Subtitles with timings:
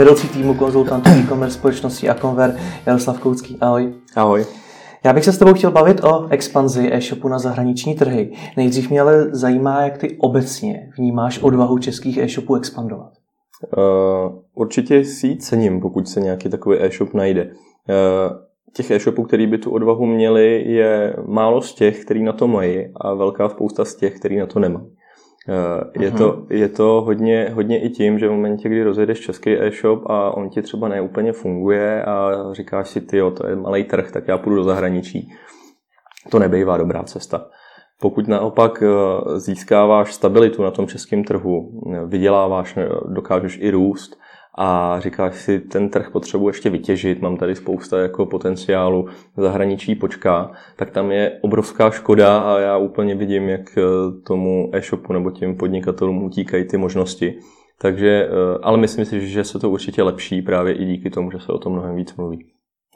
[0.00, 2.56] vedoucí týmu konzultantů e-commerce společnosti Akonver
[2.86, 3.58] Jaroslav Koucký.
[3.60, 3.94] Ahoj.
[4.16, 4.46] Ahoj.
[5.04, 8.32] Já bych se s tebou chtěl bavit o expanzi e-shopu na zahraniční trhy.
[8.56, 13.12] Nejdřív mě ale zajímá, jak ty obecně vnímáš odvahu českých e-shopů expandovat.
[13.76, 17.44] Uh, určitě si ji cením, pokud se nějaký takový e-shop najde.
[17.44, 18.36] Uh,
[18.76, 22.92] těch e-shopů, který by tu odvahu měli, je málo z těch, který na to mají
[22.96, 24.86] a velká spousta z těch, který na to nemají.
[25.48, 29.50] Uh, je, to, je to hodně, hodně i tím, že v momentě, kdy rozjedeš český
[29.60, 34.12] e-shop a on ti třeba neúplně funguje a říkáš si, ty, to je malý trh,
[34.12, 35.32] tak já půjdu do zahraničí.
[36.30, 37.46] To nebejvá dobrá cesta.
[38.00, 38.82] Pokud naopak
[39.36, 42.78] získáváš stabilitu na tom českém trhu, vyděláváš,
[43.08, 44.20] dokážeš i růst,
[44.58, 50.50] a říkáš si, ten trh potřebuji ještě vytěžit, mám tady spousta jako potenciálu, zahraničí počká,
[50.76, 53.82] tak tam je obrovská škoda a já úplně vidím, jak eh,
[54.26, 57.38] tomu e-shopu nebo těm podnikatelům utíkají ty možnosti.
[57.80, 61.38] Takže, eh, ale myslím si, že se to určitě lepší právě i díky tomu, že
[61.40, 62.46] se o tom mnohem víc mluví.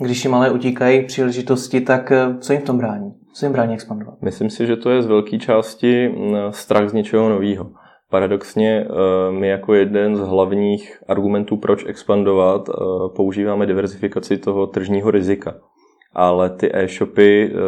[0.01, 3.15] Když jim ale utíkají příležitosti, tak eh, co jim v tom brání?
[3.35, 4.23] Co jim brání expandovat?
[4.23, 6.15] Myslím si, že to je z velké části
[6.51, 7.71] strach z něčeho nového.
[8.15, 12.73] Paradoxně eh, my jako jeden z hlavních argumentů, proč expandovat, eh,
[13.17, 15.55] používáme diversifikaci toho tržního rizika.
[16.13, 17.59] Ale ty e-shopy eh,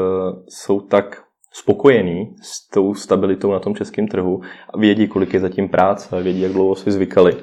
[0.49, 1.23] jsou tak
[1.53, 4.41] spokojení s tou stabilitou na tom českém trhu
[4.75, 7.37] a vědí, kolik je zatím práce, vědí, jak dlouho si zvykali,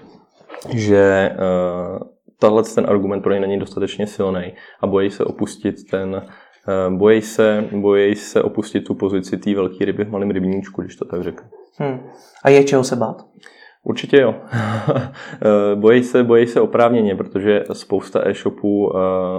[0.73, 1.31] že
[2.39, 6.21] tahle ten argument pro ně není dostatečně silný a bojí se opustit ten
[6.89, 11.05] bojí se, bojí se opustit tu pozici té velké ryby v malém rybníčku, když to
[11.05, 11.49] tak řeknu.
[11.77, 11.99] Hmm.
[12.43, 13.25] A je čeho se bát?
[13.85, 14.35] Určitě jo.
[15.75, 18.91] bojí se, bojí se oprávněně, protože spousta e-shopů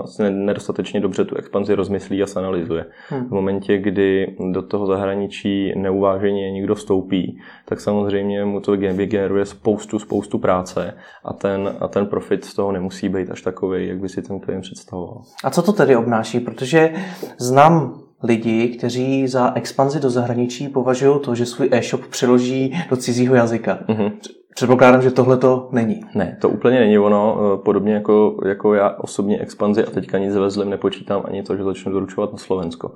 [0.05, 2.87] se nedostatečně dobře tu expanzi rozmyslí a analyzuje.
[3.09, 3.29] Hmm.
[3.29, 9.99] V momentě, kdy do toho zahraničí neuváženě někdo vstoupí, tak samozřejmě mu to vygeneruje spoustu,
[9.99, 14.09] spoustu práce a ten, a ten profit z toho nemusí být až takový, jak by
[14.09, 15.23] si ten klient představoval.
[15.45, 16.41] A co to tedy obnáší?
[16.41, 16.93] Protože
[17.39, 23.35] znám lidi, kteří za expanzi do zahraničí považují to, že svůj e-shop přeloží do cizího
[23.35, 23.79] jazyka.
[23.89, 24.13] Mm-hmm.
[24.55, 26.01] Předpokládám, že tohle to není.
[26.15, 27.39] Ne, to úplně není ono.
[27.39, 31.57] Eh, podobně jako, jako já osobně expanzi a teďka nic ve zlem nepočítám ani to,
[31.57, 32.93] že začnu doručovat na Slovensko.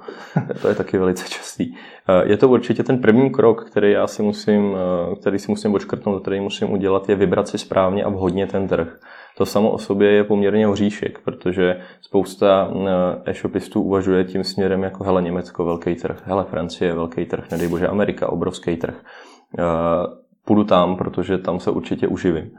[0.62, 1.74] to je taky velice častý.
[2.08, 5.74] Eh, je to určitě ten první krok, který já si musím, eh, který si musím
[5.74, 8.98] odškrtnout, který musím udělat, je vybrat si správně a vhodně ten trh.
[9.38, 12.70] To samo o sobě je poměrně hříšek, protože spousta
[13.24, 17.88] e-shopistů uvažuje tím směrem jako hele Německo, velký trh, hele Francie, velký trh, nedej bože
[17.88, 18.94] Amerika, obrovský trh
[20.44, 22.50] půjdu tam, protože tam se určitě uživím.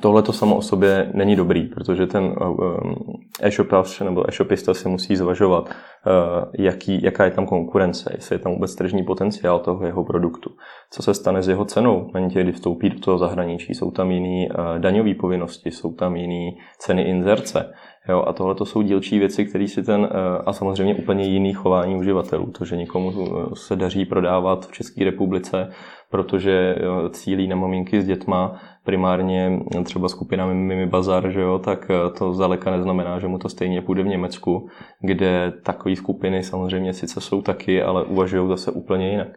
[0.00, 5.16] Tohle to samo o sobě není dobrý, protože ten eh, e-shopař nebo e-shopista si musí
[5.16, 10.04] zvažovat, eh, jaký, jaká je tam konkurence, jestli je tam vůbec tržní potenciál toho jeho
[10.04, 10.50] produktu,
[10.90, 14.48] co se stane s jeho cenou momentě, kdy vstoupí do toho zahraničí, jsou tam jiné
[14.50, 17.72] eh, daňové povinnosti, jsou tam jiné ceny inzerce.
[18.08, 20.08] Jo, a tohle to jsou dílčí věci, které si ten,
[20.46, 22.46] a samozřejmě úplně jiný chování uživatelů.
[22.46, 23.12] To, že někomu
[23.54, 25.68] se daří prodávat v České republice
[26.10, 26.76] protože
[27.10, 32.32] cílí na maminky s dětma primárně třeba skupinami Mimi Bazar, že jo, tak eh, to
[32.32, 34.68] zdaleka neznamená, že mu to stejně půjde v Německu,
[35.00, 39.28] kde takové skupiny samozřejmě sice jsou taky, ale uvažují zase úplně jinak.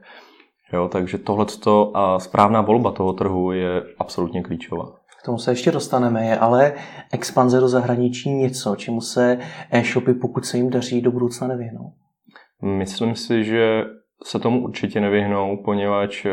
[0.74, 1.46] Jo, takže tohle
[1.94, 4.86] a správná volba toho trhu je absolutně klíčová.
[5.22, 6.74] K tomu se ještě dostaneme, je ale
[7.12, 9.38] expanze do zahraničí něco, čemu se
[9.72, 11.92] e-shopy, pokud se jim daří, do budoucna nevyhnou?
[12.62, 13.84] Myslím si, že
[14.24, 16.32] se tomu určitě nevyhnou, poněvadž eh,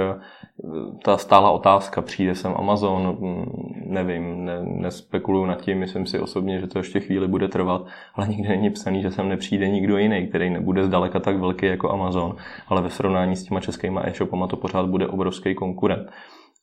[1.04, 3.44] ta stála otázka, přijde sem Amazon, mm,
[3.86, 8.28] nevím, ne, nespekuluju nad tím, myslím si osobně, že to ještě chvíli bude trvat, ale
[8.28, 12.36] nikdy není psaný, že sem nepřijde nikdo jiný, který nebude zdaleka tak velký jako Amazon,
[12.68, 16.08] ale ve srovnání s těma českýma e-shopama to pořád bude obrovský konkurent.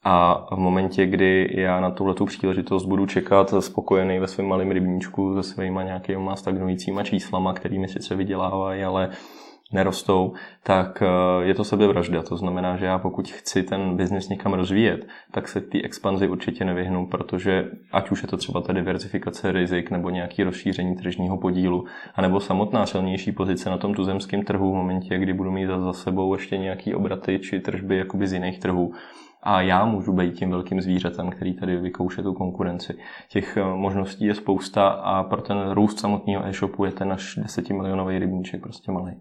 [0.06, 5.36] A v momentě, kdy já na tuhle příležitost budu čekat spokojený ve svém malém rybníčku
[5.36, 9.10] se svýma nějakýma stagnujícíma číslama, kterými sice vydělávají, ale
[9.74, 12.24] nerostou, tak eh, je to sebevražda.
[12.24, 16.66] To znamená, že já pokud chci ten biznis někam rozvíjet, tak se té expanzi určitě
[16.66, 21.86] nevyhnu, protože ať už je to třeba ta diversifikace rizik nebo nějaký rozšíření tržního podílu,
[22.16, 26.34] anebo samotná silnější pozice na tom tuzemském trhu v momentě, kdy budu mít za sebou
[26.34, 28.94] ještě nějaký obraty či tržby jakoby z jiných trhů,
[29.44, 32.98] a já můžu být tím velkým zvířetem, který tady vykouše tu konkurenci.
[33.30, 37.70] Těch eh, možností je spousta a pro ten růst samotného e-shopu je ten až 10
[37.70, 39.12] milionový rybníček prostě malý.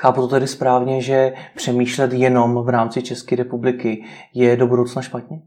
[0.00, 4.04] Chápu to tedy správně, že přemýšlet jenom v rámci České republiky
[4.34, 5.40] je do budoucna špatně?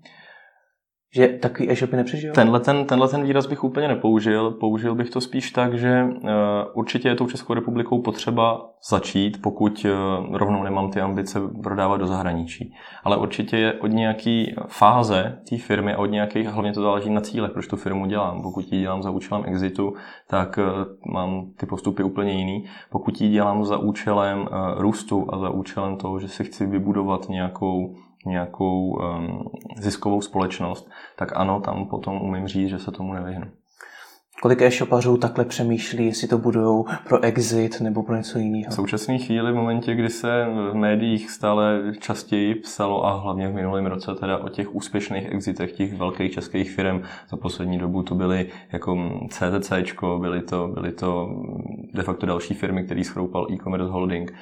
[1.16, 2.34] Že takový e-shopy nepřežijou?
[2.34, 4.52] Tenhle ten, tenhle ten výraz bych úplně nepoužil.
[4.52, 6.30] Použil bych to spíš tak, že uh,
[6.74, 12.08] určitě je tou Českou republikou potřeba začít, pokud uh, rovnou nemám ty ambice prodávat do
[12.08, 12.74] zahraničí.
[13.04, 17.22] Ale určitě je od nějaké fáze té firmy a od nějakých, hlavně to záleží na
[17.22, 18.42] cíle, proč tu firmu dělám.
[18.42, 19.94] Pokud ji dělám za účelem exitu,
[20.28, 22.66] tak uh, mám ty postupy úplně jiný.
[22.90, 24.48] Pokud ji dělám za účelem
[24.78, 27.96] růstu a za účelem toho, že si chci vybudovat nějakou
[28.26, 29.44] nějakou um,
[29.78, 33.46] ziskovou společnost, tak ano, tam potom umím říct, že se tomu nevyhnu.
[34.42, 38.72] Kolik e-shopařů takhle přemýšlí, jestli to budou pro exit nebo pro něco jiného?
[38.72, 43.54] V současné chvíli, v momentě, kdy se v médiích stále častěji psalo a hlavně v
[43.54, 48.16] minulém roce teda o těch úspěšných exitech těch velkých českých firm, za poslední dobu to
[48.16, 48.98] byly jako
[49.30, 49.72] CTC,
[50.20, 51.30] byly to, byly to
[51.94, 54.34] de facto další firmy, který schroupal e-commerce holding,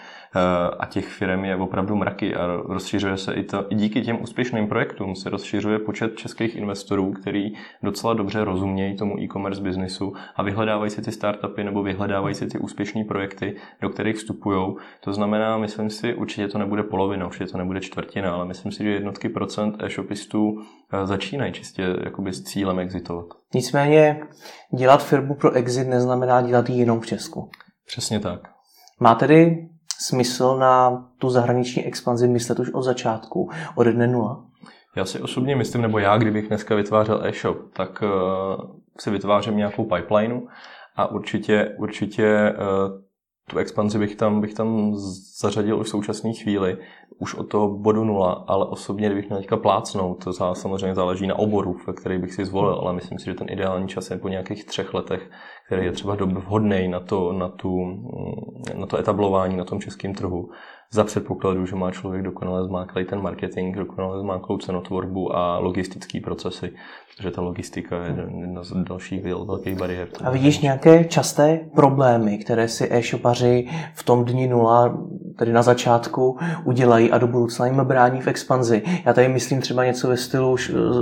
[0.79, 4.67] a těch firm je opravdu mraky a rozšiřuje se i to, i díky těm úspěšným
[4.67, 7.53] projektům se rozšiřuje počet českých investorů, který
[7.83, 12.57] docela dobře rozumějí tomu e-commerce biznisu a vyhledávají si ty startupy nebo vyhledávají si ty
[12.57, 14.75] úspěšné projekty, do kterých vstupují.
[14.99, 18.83] To znamená, myslím si, určitě to nebude polovina, určitě to nebude čtvrtina, ale myslím si,
[18.83, 20.61] že jednotky procent e-shopistů
[20.93, 23.25] eh, začínají čistě jakoby s cílem exitovat.
[23.53, 24.21] Nicméně
[24.77, 27.49] dělat firmu pro exit neznamená dělat ji jenom v Česku.
[27.85, 28.39] Přesně tak.
[28.99, 29.67] Má tedy
[29.99, 34.43] smysl na tu zahraniční expanzi myslet už od začátku, od dne nula?
[34.95, 38.09] Já si osobně myslím, nebo já, kdybych dneska vytvářel e-shop, tak uh,
[38.99, 40.41] si vytvářím nějakou pipeline
[40.95, 43.07] a určitě, určitě uh,
[43.49, 44.95] tu expanzi bych tam, bych tam
[45.41, 46.77] zařadil už v současné chvíli,
[47.19, 51.39] už od toho bodu nula, ale osobně, kdybych měl teďka plácnout, to samozřejmě záleží na
[51.39, 54.27] oboru, ve který bych si zvolil, ale myslím si, že ten ideální čas je po
[54.27, 55.29] nějakých třech letech,
[55.65, 57.85] který je třeba vhodný na to, na, tu,
[58.73, 60.49] na to etablování na tom českém trhu
[60.91, 66.71] za předpokladu, že má člověk dokonale zmáklý ten marketing, dokonale zmáklou cenotvorbu a logistické procesy,
[67.15, 70.07] protože ta logistika je jedna z dalších velkých bariér.
[70.23, 74.97] A vidíš nějaké časté problémy, které si e-shopaři v tom dni nula,
[75.37, 78.81] tedy na začátku, udělají a do budoucna jim brání v expanzi?
[79.05, 80.57] Já tady myslím třeba něco ve stylu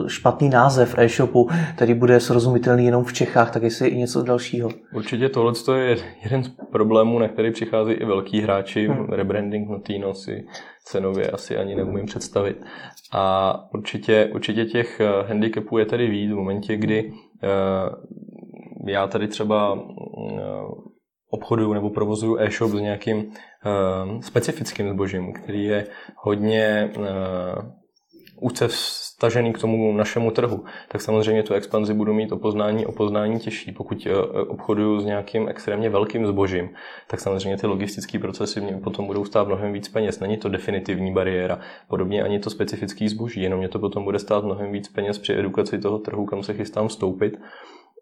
[0.08, 4.70] špatný název e-shopu, který bude srozumitelný jenom v Čechách, tak jestli i něco dalšího.
[4.94, 9.06] Určitě tohle je jeden z problémů, na který přichází i velký hráči, hmm.
[9.10, 10.45] rebranding Notino si
[10.83, 12.57] cenově asi ani neumím představit.
[13.13, 17.13] A určitě, určitě těch eh, handicapů je tady víc v momentě, kdy
[17.44, 17.50] eh,
[18.88, 20.42] já tady třeba eh,
[21.30, 23.31] obchoduju nebo provozuju e-shop s nějakým
[24.22, 26.92] specifickým zbožím, který je hodně
[28.42, 28.68] úce
[29.15, 33.39] stažený k tomu našemu trhu, tak samozřejmě tu expanzi budu mít o poznání, o poznání
[33.39, 33.71] těžší.
[33.71, 36.69] Pokud eh, obchoduju s nějakým extrémně velkým zbožím,
[37.07, 40.19] tak samozřejmě ty logistické procesy mě potom budou stát mnohem víc peněz.
[40.19, 41.59] Není to definitivní bariéra.
[41.88, 45.33] Podobně ani to specifický zboží, jenom mě to potom bude stát mnohem víc peněz při
[45.33, 47.39] edukaci toho trhu, kam se chystám vstoupit.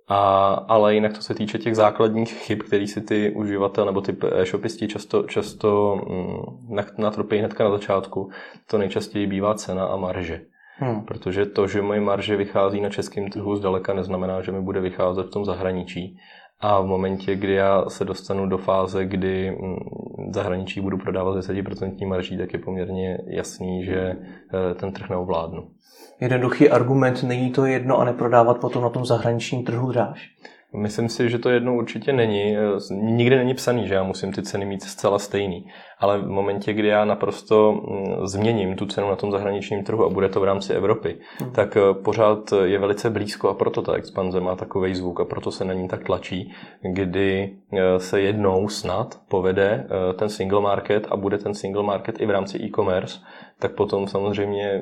[0.08, 4.18] A, ale jinak to se týče těch základních chyb, které si ty uživatel nebo ty
[4.36, 8.30] e-shopisti často, často mm, natropí hnedka na začátku,
[8.68, 10.53] to nejčastěji bývá cena a marže.
[10.78, 11.06] Hmm.
[11.06, 15.24] Protože to, že moje marže vychází na českém trhu zdaleka neznamená, že mi bude vycházet
[15.24, 16.18] v tom zahraničí.
[16.60, 19.76] A v momentě, kdy já se dostanu do fáze, kdy mm,
[20.34, 25.68] zahraničí budu prodávat 10% marží, tak je poměrně jasný, že eh, ten trh neovládnu.
[26.22, 30.30] Jednoduchý argument, není to jedno a neprodávat potom na tom zahraničním trhu dráž?
[30.76, 32.56] Myslím si, že to jedno určitě není.
[32.92, 35.68] Nikdy není psaný, že já musím ty ceny mít zcela stejný.
[36.00, 40.10] Ale v momentě, kdy já naprosto mm, změním tu cenu na tom zahraničním trhu a
[40.10, 41.52] bude to v rámci Evropy, hmm.
[41.52, 45.52] tak eh, pořád je velice blízko a proto ta expanze má takový zvuk a proto
[45.52, 51.08] se na ní tak tlačí, kdy eh, se jednou snad povede eh, ten single market
[51.10, 53.20] a bude ten single market i v rámci e-commerce,
[53.60, 54.82] tak potom samozřejmě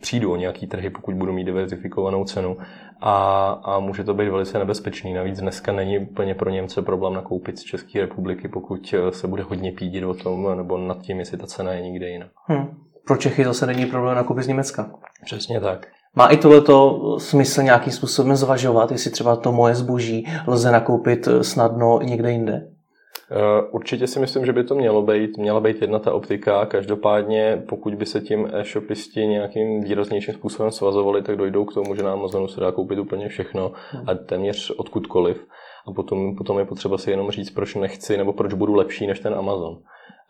[0.00, 2.56] přijdu o nějaký trhy, pokud budu mít diverzifikovanou cenu
[3.00, 5.14] a, a může to být velice nebezpečný.
[5.14, 9.72] Navíc dneska není úplně pro Němce problém nakoupit z České republiky, pokud se bude hodně
[9.72, 12.26] pídit o tom, nebo nad tím, jestli ta cena je někde jiná.
[12.46, 12.66] Hmm.
[13.06, 14.90] Pro Čechy zase není problém nakoupit z Německa.
[15.24, 15.86] Přesně tak.
[16.16, 22.00] Má i tohleto smysl nějakým způsobem zvažovat, jestli třeba to moje zboží lze nakoupit snadno
[22.02, 22.68] někde jinde?
[23.34, 26.66] Eh, určitě si myslím, že by to mělo být, měla být jedna ta optika.
[26.66, 32.02] Každopádně, pokud by se tím e-shopisti nějakým výraznějším způsobem svazovali, tak dojdou k tomu, že
[32.02, 33.72] na Amazonu se dá koupit úplně všechno
[34.06, 35.46] a téměř odkudkoliv.
[35.86, 39.20] A potom, potom je potřeba si jenom říct, proč nechci nebo proč budu lepší než
[39.20, 39.78] ten Amazon.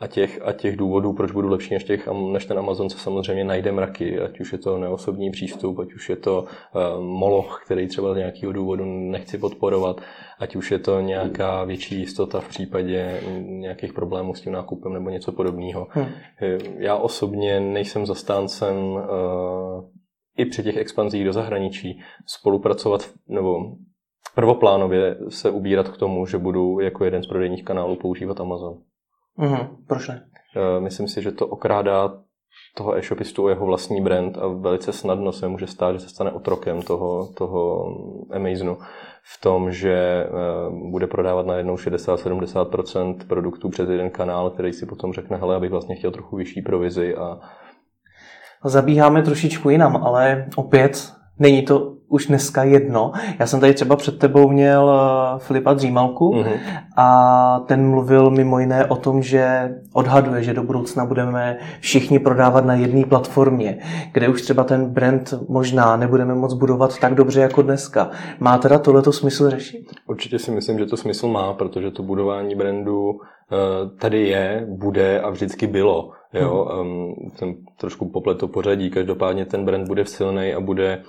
[0.00, 3.44] A těch, a těch důvodů, proč budu lepší než, těch, než ten Amazon, se samozřejmě
[3.44, 7.88] najde mraky, ať už je to neosobní přístup, ať už je to uh, moloch, který
[7.88, 10.00] třeba z nějakého důvodu nechci podporovat,
[10.38, 15.10] ať už je to nějaká větší jistota v případě nějakých problémů s tím nákupem nebo
[15.10, 15.86] něco podobného.
[15.90, 16.08] Hmm.
[16.78, 19.02] Já osobně nejsem zastáncem uh,
[20.36, 23.60] i při těch expanzích do zahraničí spolupracovat nebo
[24.34, 28.78] prvoplánově se ubírat k tomu, že budu jako jeden z prodejních kanálů používat Amazon.
[29.38, 29.68] Mm-hmm.
[29.86, 30.26] Proč ne?
[30.56, 32.22] Eh, myslím si, že to okrádá
[32.76, 36.32] toho e-shopistu o jeho vlastní brand a velice snadno se může stát, že se stane
[36.32, 37.86] otrokem toho, toho
[38.34, 38.78] Amazonu
[39.34, 40.28] v tom, že eh,
[40.90, 45.96] bude prodávat najednou 60-70% produktů přes jeden kanál, který si potom řekne, hele, abych vlastně
[45.96, 47.40] chtěl trochu vyšší provizi a
[48.64, 53.12] Zabíháme trošičku jinam, ale opět není to už dneska jedno.
[53.38, 56.58] Já jsem tady třeba před tebou měl eh, Filipa Dřímalku mm-hmm.
[56.96, 62.64] a ten mluvil mimo jiné o tom, že odhaduje, že do budoucna budeme všichni prodávat
[62.64, 63.78] na jedné platformě,
[64.12, 68.10] kde už třeba ten brand možná nebudeme moc budovat tak dobře jako dneska.
[68.40, 69.90] Má teda tohleto smysl řešit?
[70.06, 73.56] Určitě si myslím, že to smysl má, protože to budování brandu eh,
[73.98, 76.10] tady je, bude a vždycky bylo.
[76.32, 81.02] Jo, um, jsem trošku poplet to pořadí, každopádně ten brand bude silný a bude,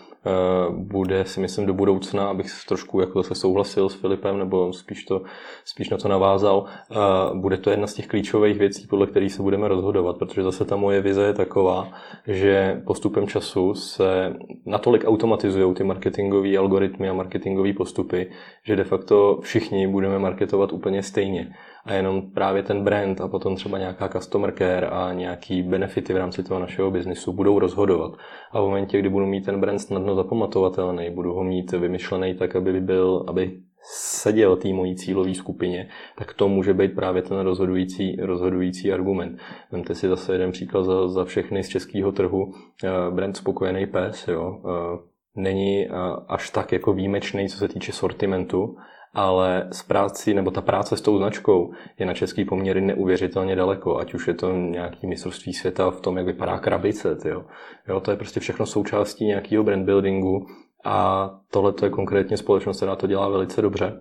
[0.70, 5.22] bude si myslím do budoucna, abych trošku jako zase souhlasil s Filipem, nebo spíš, to,
[5.65, 9.42] spíš na to navázal, uh, bude to jedna z těch klíčových věcí, podle kterých se
[9.42, 11.92] budeme rozhodovat, protože zase ta moje vize je taková,
[12.27, 14.34] že postupem času se
[14.65, 18.32] natolik automatizují ty marketingové algoritmy a marketingové postupy,
[18.63, 21.53] že de facto všichni budeme marketovat úplně stejně
[21.86, 26.18] a jenom právě ten brand a potom třeba nějaká customer care a nějaký benefity v
[26.18, 28.13] rámci toho našeho biznisu budou rozhodovat.
[28.52, 32.56] A v momentě, kdy budu mít ten brand snadno zapamatovatelný, budu ho mít vymyšlený tak,
[32.56, 38.16] aby byl, aby seděl té mojí cílové skupině, tak to může být právě ten rozhodující,
[38.16, 39.40] rozhodující argument.
[39.72, 42.54] Vemte si zase jeden příklad za, za všechny z českého trhu.
[42.84, 45.00] Eh, brand Spokojený pes, jo, eh,
[45.36, 45.90] není eh,
[46.28, 48.78] až tak jako výjimečný, co se týče sortimentu,
[49.13, 53.98] ale s práci, nebo ta práce s tou značkou je na český poměry neuvěřitelně daleko,
[53.98, 57.46] ať už je to nějaký mistrovství světa v tom, jak vypadá krabice, jo.
[57.88, 60.48] jo to je prostě všechno součástí nějakého brand buildingu
[60.86, 63.93] a tohle je konkrétně společnost, která to dělá velice dobře.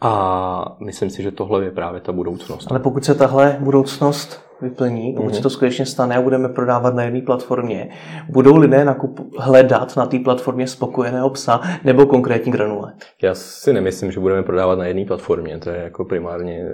[0.00, 2.70] A myslím si, že tohle je právě ta budoucnost.
[2.70, 5.36] Ale pokud se tahle budoucnost vyplní, pokud mm-hmm.
[5.36, 7.88] se to skutečně stane a budeme prodávat na jedné platformě,
[8.28, 12.92] budou lidé nakup, hledat na té platformě spokojeného psa nebo konkrétní granule?
[13.22, 16.64] Já si nemyslím, že budeme prodávat na jedné platformě, to je jako primárně,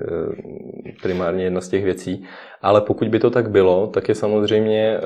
[0.89, 2.25] eh, primárně jedna z těch věcí,
[2.65, 5.01] ale pokud by to tak bylo, tak je samozřejmě eh,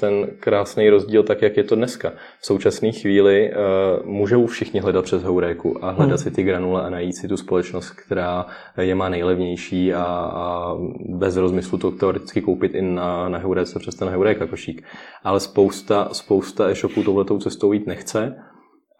[0.00, 2.12] ten krásný rozdíl tak, jak je to dneska.
[2.40, 3.56] V současné chvíli eh,
[4.04, 6.18] můžou všichni hledat přes Houréku a hledat hmm.
[6.18, 8.46] si ty granule a najít si tu společnost, která
[8.80, 10.74] je má nejlevnější a, a
[11.08, 14.84] bez rozmyslu to teoreticky koupit i na, na Heuréce přes ten Heuréka košík.
[15.24, 18.36] Ale spousta, spousta e-shopů touhletou cestou jít nechce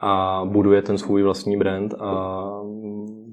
[0.00, 2.42] a buduje ten svůj vlastní brand a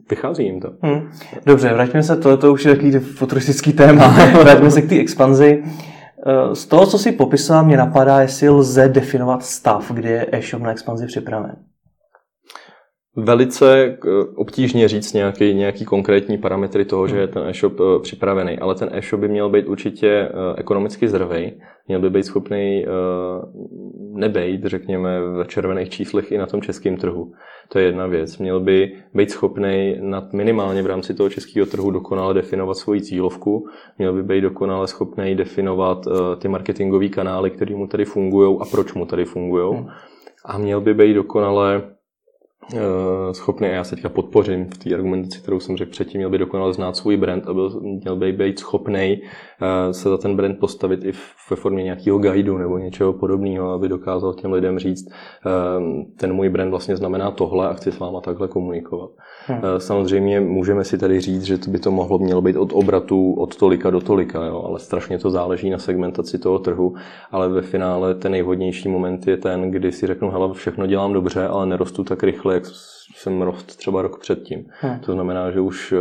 [0.09, 0.69] vychází jim to.
[0.81, 1.11] Hmm.
[1.45, 4.07] Dobře, vraťme se, tohle to už je takový futuristický téma,
[4.43, 5.63] vraťme se k té expanzi.
[6.27, 10.63] Eh, z toho, co si popisoval, mě napadá, jestli lze definovat stav, kdy je e-shop
[10.63, 11.55] na expanzi připraven
[13.23, 13.97] velice eh,
[14.35, 18.89] obtížně říct nějaký, nějaký konkrétní parametry toho, že je ten e-shop eh, připravený, ale ten
[18.91, 21.53] e-shop by měl být určitě eh, ekonomicky zdravý,
[21.87, 22.85] měl by být schopný
[24.13, 27.31] nebejt, řekněme, v červených číslech i na tom českém trhu.
[27.69, 28.37] To je jedna věc.
[28.37, 33.67] Měl by být schopný nad minimálně v rámci toho českého trhu dokonale definovat svoji cílovku,
[33.97, 36.05] měl by být dokonale schopný definovat
[36.39, 39.77] ty marketingové kanály, které mu tady fungují a proč mu tady fungují.
[39.77, 39.87] Hmm.
[40.45, 41.81] A měl by být dokonale
[43.31, 46.37] schopný, a já se teďka podpořím v té argumentaci, kterou jsem řekl předtím, měl by
[46.37, 49.21] dokonale znát svůj brand a byl, měl by být schopný
[49.61, 51.11] eh, se za ten brand postavit i
[51.49, 55.49] ve formě nějakého guideu nebo něčeho podobného, aby dokázal těm lidem říct, eh,
[56.17, 59.09] ten můj brand vlastně znamená tohle a chci s váma takhle komunikovat.
[59.45, 59.61] Hmm.
[59.77, 63.55] Samozřejmě můžeme si tady říct, že to by to mohlo mělo být od obratu od
[63.55, 66.93] tolika do tolika, jo, ale strašně to záleží na segmentaci toho trhu,
[67.31, 71.47] ale ve finále ten nejvhodnější moment je ten, kdy si řeknu, hele, všechno dělám dobře,
[71.47, 72.73] ale nerostu tak rychle, jak
[73.15, 74.65] jsem rost třeba rok předtím.
[74.81, 74.99] Hmm.
[74.99, 75.97] To znamená, že už eh,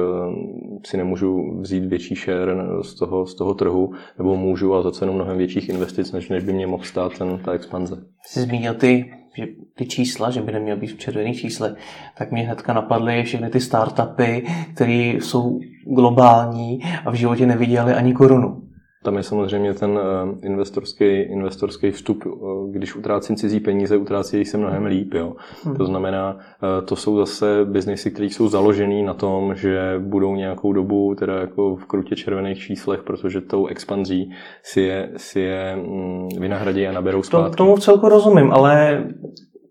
[0.87, 5.13] si nemůžu vzít větší share z toho, z toho trhu, nebo můžu, ale za cenu
[5.13, 7.97] mnohem větších investic, než, než by mě mohl stát ten, ta expanze.
[8.27, 11.73] Jsi zmínil ty, že ty čísla, že by neměl být v červených číslech,
[12.19, 15.61] tak mě hnedka napadly všechny ty startupy, které jsou
[15.95, 18.68] globální a v životě neviděli ani korunu.
[19.05, 22.31] Tam je samozřejmě ten eh, investorský, investorský vstup, eh,
[22.71, 25.15] když utrácím cizí peníze, utrácí se mnohem líp.
[25.15, 25.37] Jo.
[25.65, 25.77] Hmm.
[25.77, 30.73] To znamená, eh, to jsou zase biznesy, které jsou založené na tom, že budou nějakou
[30.73, 34.31] dobu teda jako v krutě červených číslech, protože tou expanzí
[34.63, 37.51] si je, si je mm, vynahradí a naberou zpátky.
[37.51, 39.05] To, tomu v celku rozumím, ale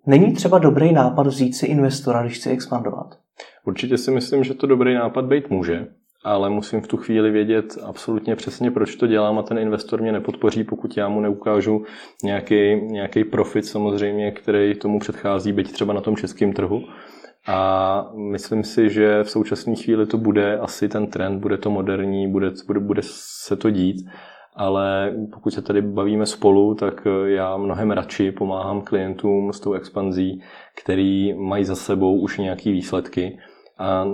[0.06, 3.08] není třeba dobrý nápad vzít si investora, když chci expandovat?
[3.66, 5.88] Určitě si myslím, že to dobrý nápad být může
[6.28, 10.12] ale musím v tu chvíli vědět absolutně přesně, proč to dělám a ten investor mě
[10.12, 11.84] nepodpoří, pokud já mu neukážu
[12.24, 16.84] nějaký, nějaký profit samozřejmě, který tomu předchází, byť třeba na tom českém trhu.
[17.48, 22.32] A myslím si, že v současné chvíli to bude asi ten trend, bude to moderní,
[22.32, 23.98] bude, bude, bude se to dít
[24.60, 30.42] ale pokud se tady bavíme spolu, tak já mnohem radši pomáhám klientům s tou expanzí,
[30.82, 33.40] který mají za sebou už nějaké výsledky
[33.78, 34.06] a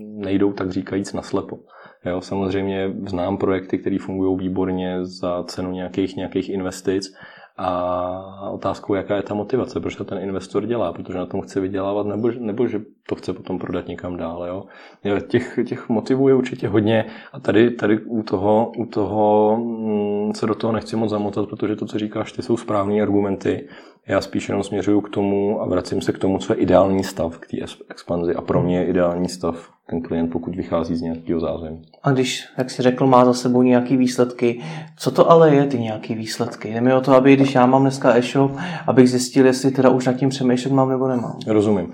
[0.00, 1.58] nejdou tak říkajíc naslepo.
[2.04, 7.14] Jo, samozřejmě znám projekty, které fungují výborně za cenu nějakých, nějakých investic,
[7.56, 11.60] a otázkou, jaká je ta motivace, proč to ten investor dělá, protože na tom chce
[11.60, 14.44] vydělávat, nebo, nebo že to chce potom prodat někam dál.
[14.44, 15.20] Jo?
[15.28, 20.46] Těch, těch motivů je určitě hodně a tady, tady u toho, u toho mm, se
[20.46, 23.68] do toho nechci moc zamotat, protože to, co říkáš, ty jsou správné argumenty.
[24.08, 27.38] Já spíš jenom směřuju k tomu a vracím se k tomu, co je ideální stav
[27.38, 27.56] k té
[27.90, 28.34] expanzi.
[28.34, 31.82] A pro mě je ideální stav ten klient, pokud vychází z nějakého zázemí.
[32.02, 34.60] A když, jak jsi řekl, má za sebou nějaké výsledky,
[34.98, 36.72] co to ale je ty nějaké výsledky?
[36.72, 38.52] Jde mi o to, aby když já mám dneska e-shop,
[38.86, 41.38] abych zjistil, jestli teda už nad tím přemýšlet mám nebo nemám.
[41.46, 41.86] Rozumím.
[41.86, 41.92] Uh,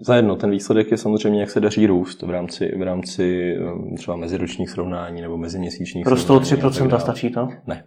[0.00, 4.16] zajedno, ten výsledek je samozřejmě, jak se daří růst v rámci, v rámci um, třeba
[4.16, 7.48] meziročních srovnání nebo meziměsíčních Pro 3% stačí to?
[7.66, 7.84] Ne.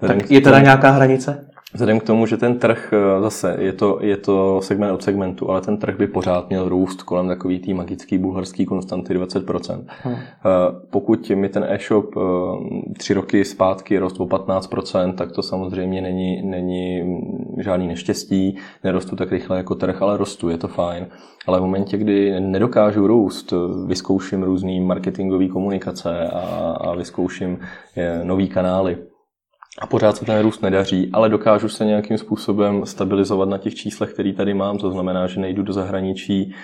[0.00, 1.46] Tak je teda nějaká hranice?
[1.72, 5.50] Vzhledem k tomu, že ten trh eh, zase je to, je to segment od segmentu,
[5.50, 9.84] ale ten trh by pořád měl růst kolem takový tý magický bulharský konstanty 20%.
[10.02, 10.14] Hmm.
[10.14, 10.18] Eh,
[10.90, 12.20] pokud mi ten e-shop eh,
[12.98, 17.18] tři roky zpátky rost o 15%, tak to samozřejmě není, není
[17.58, 21.06] žádný neštěstí, nerostu tak rychle jako trh, ale rostu, je to fajn.
[21.46, 23.52] Ale v momentě, kdy nedokážu růst,
[23.86, 26.40] vyzkouším různý marketingové komunikace a,
[26.80, 27.58] a vyzkouším
[28.24, 28.98] nový kanály,
[29.80, 34.12] a pořád se ten růst nedaří, ale dokážu se nějakým způsobem stabilizovat na těch číslech,
[34.12, 34.78] který tady mám.
[34.78, 36.54] To znamená, že nejdu do zahraničí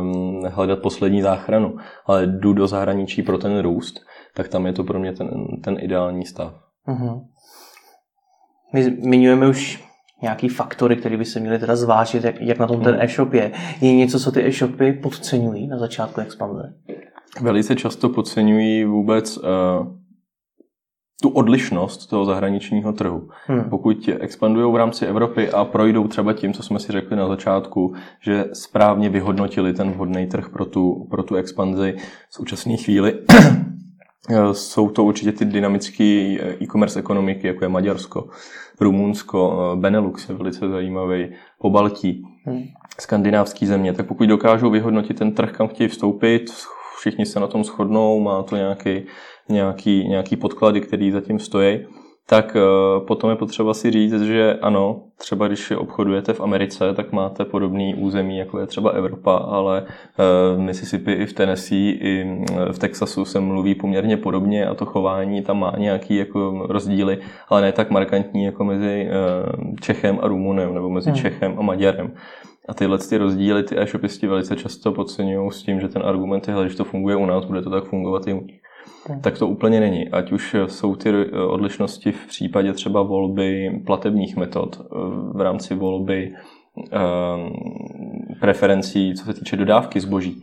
[0.00, 4.00] um, hledat poslední záchranu, ale jdu do zahraničí pro ten růst,
[4.34, 5.28] tak tam je to pro mě ten,
[5.64, 6.54] ten ideální stav.
[6.88, 7.22] Uh-huh.
[8.74, 9.84] My zmiňujeme už
[10.22, 13.02] nějaký faktory, které by se měly teda zvážit, jak, jak na tom ten hmm.
[13.02, 13.52] e-shop je.
[13.80, 16.74] Je něco, co ty e-shopy podceňují na začátku expanze?
[17.40, 19.44] Velice často podceňují vůbec uh,
[21.22, 23.28] tu odlišnost toho zahraničního trhu.
[23.46, 23.70] Hmm.
[23.70, 27.94] Pokud expandují v rámci Evropy a projdou třeba tím, co jsme si řekli na začátku,
[28.20, 31.94] že správně vyhodnotili ten vhodný trh pro tu, pro tu expanzi
[32.30, 33.14] v současné chvíli,
[34.52, 36.04] jsou to určitě ty dynamické
[36.60, 38.28] e-commerce ekonomiky, jako je Maďarsko,
[38.80, 41.28] Rumunsko, Benelux je velice zajímavý,
[41.60, 42.62] po Baltí, hmm.
[43.00, 43.92] skandinávský země.
[43.92, 46.50] Tak pokud dokážou vyhodnotit ten trh, kam chtějí vstoupit,
[46.98, 49.06] všichni se na tom shodnou, má to nějaký
[49.48, 51.86] nějaký, nějaký podklady, které zatím stojí,
[52.28, 52.60] tak eh,
[53.06, 57.94] potom je potřeba si říct, že ano, třeba když obchodujete v Americe, tak máte podobný
[57.94, 62.78] území, jako je třeba Evropa, ale eh, v Mississippi i v Tennessee i eh, v
[62.78, 67.72] Texasu se mluví poměrně podobně a to chování tam má nějaký jako rozdíly, ale ne
[67.72, 69.08] tak markantní jako mezi
[69.80, 71.18] Čechem a Rumunem nebo mezi hmm.
[71.18, 72.12] Čechem a Maďarem.
[72.68, 76.68] A tyhle ty rozdíly ty e-shopisti velice často podceňují s tím, že ten argument je,
[76.68, 78.60] že to funguje u nás, bude to tak fungovat i u nich
[79.20, 80.08] tak to úplně není.
[80.08, 84.86] Ať už jsou ty eh, odlišnosti v případě třeba volby platebních metod, eh,
[85.32, 86.34] v rámci volby
[86.92, 86.98] eh,
[88.40, 90.42] preferencí, co se týče dodávky zboží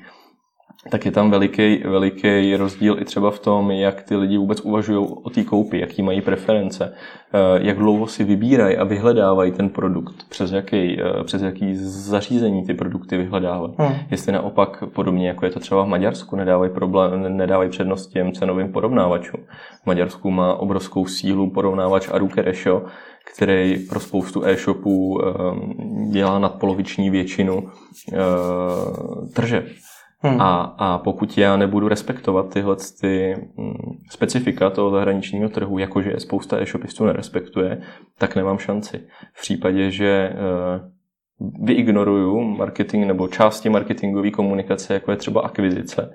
[0.90, 5.08] tak je tam veliký, veliký rozdíl i třeba v tom, jak ty lidi vůbec uvažují
[5.24, 6.94] o té koupi, jaký mají preference,
[7.34, 12.66] eh, jak dlouho si vybírají a vyhledávají ten produkt, přes jaký, eh, přes jaký zařízení
[12.66, 13.74] ty produkty vyhledávají.
[13.78, 13.96] Hmm.
[14.12, 18.72] Jestli naopak podobně, jako je to třeba v Maďarsku, nedávají, problém, nedávají přednost těm cenovým
[18.72, 19.40] porovnávačům.
[19.84, 22.84] V Maďarsku má obrovskou sílu porovnávač Aruke Resho,
[23.34, 25.32] který pro spoustu e-shopů eh,
[26.12, 27.70] dělá nadpoloviční většinu
[29.34, 29.66] tržeb.
[30.26, 30.42] Hmm.
[30.42, 33.74] A, a pokud já nebudu respektovat tyhle ty mm,
[34.10, 37.82] specifika toho zahraničního trhu, jakože je spousta e-shopistů nerespektuje,
[38.18, 39.08] tak nemám šanci.
[39.34, 46.12] V případě, že uh, vyignoruju marketing nebo části marketingové komunikace, jako je třeba akvizice,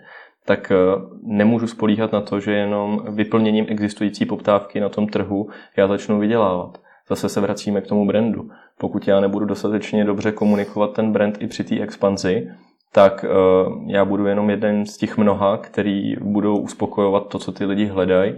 [0.47, 5.89] tak uh, nemůžu spolíhat na to, že jenom vyplněním existující poptávky na tom trhu já
[5.89, 6.79] začnu vydělávat.
[7.09, 8.51] Zase se vracíme k tomu brandu.
[8.79, 12.49] Pokud já nebudu dostatečně dobře komunikovat ten brand i při té expanzi,
[12.93, 17.65] tak uh, já budu jenom jeden z těch mnoha, který budou uspokojovat to, co ty
[17.65, 18.35] lidi hledají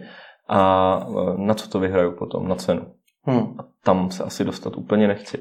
[0.48, 2.82] a uh, na co to vyhraju potom, na cenu.
[3.24, 3.54] Hmm.
[3.58, 5.38] A tam se asi dostat úplně nechci.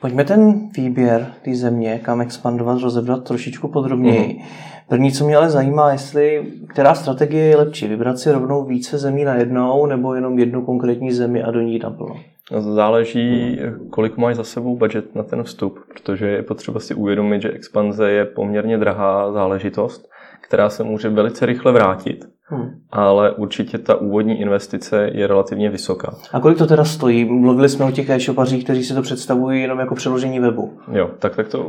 [0.00, 4.34] Pojďme ten výběr té země, kam expandovat, rozebrat trošičku podrobněji.
[4.34, 4.48] Hmm.
[4.88, 9.24] První, co mě ale zajímá, jestli která strategie je lepší, vybrat si rovnou více zemí
[9.24, 12.16] na jednou, nebo jenom jednu konkrétní zemi a do ní naplno.
[12.58, 13.58] Záleží,
[13.90, 18.10] kolik máš za sebou budget na ten vstup, protože je potřeba si uvědomit, že expanze
[18.10, 20.08] je poměrně drahá záležitost,
[20.40, 22.70] která se může velice rychle vrátit Hmm.
[22.90, 26.14] Ale určitě ta úvodní investice je relativně vysoká.
[26.32, 27.24] A kolik to teda stojí?
[27.24, 30.72] Mluvili jsme o těch e-shopařích, kteří si to představují jenom jako přeložení webu.
[30.92, 31.66] Jo, tak, tak to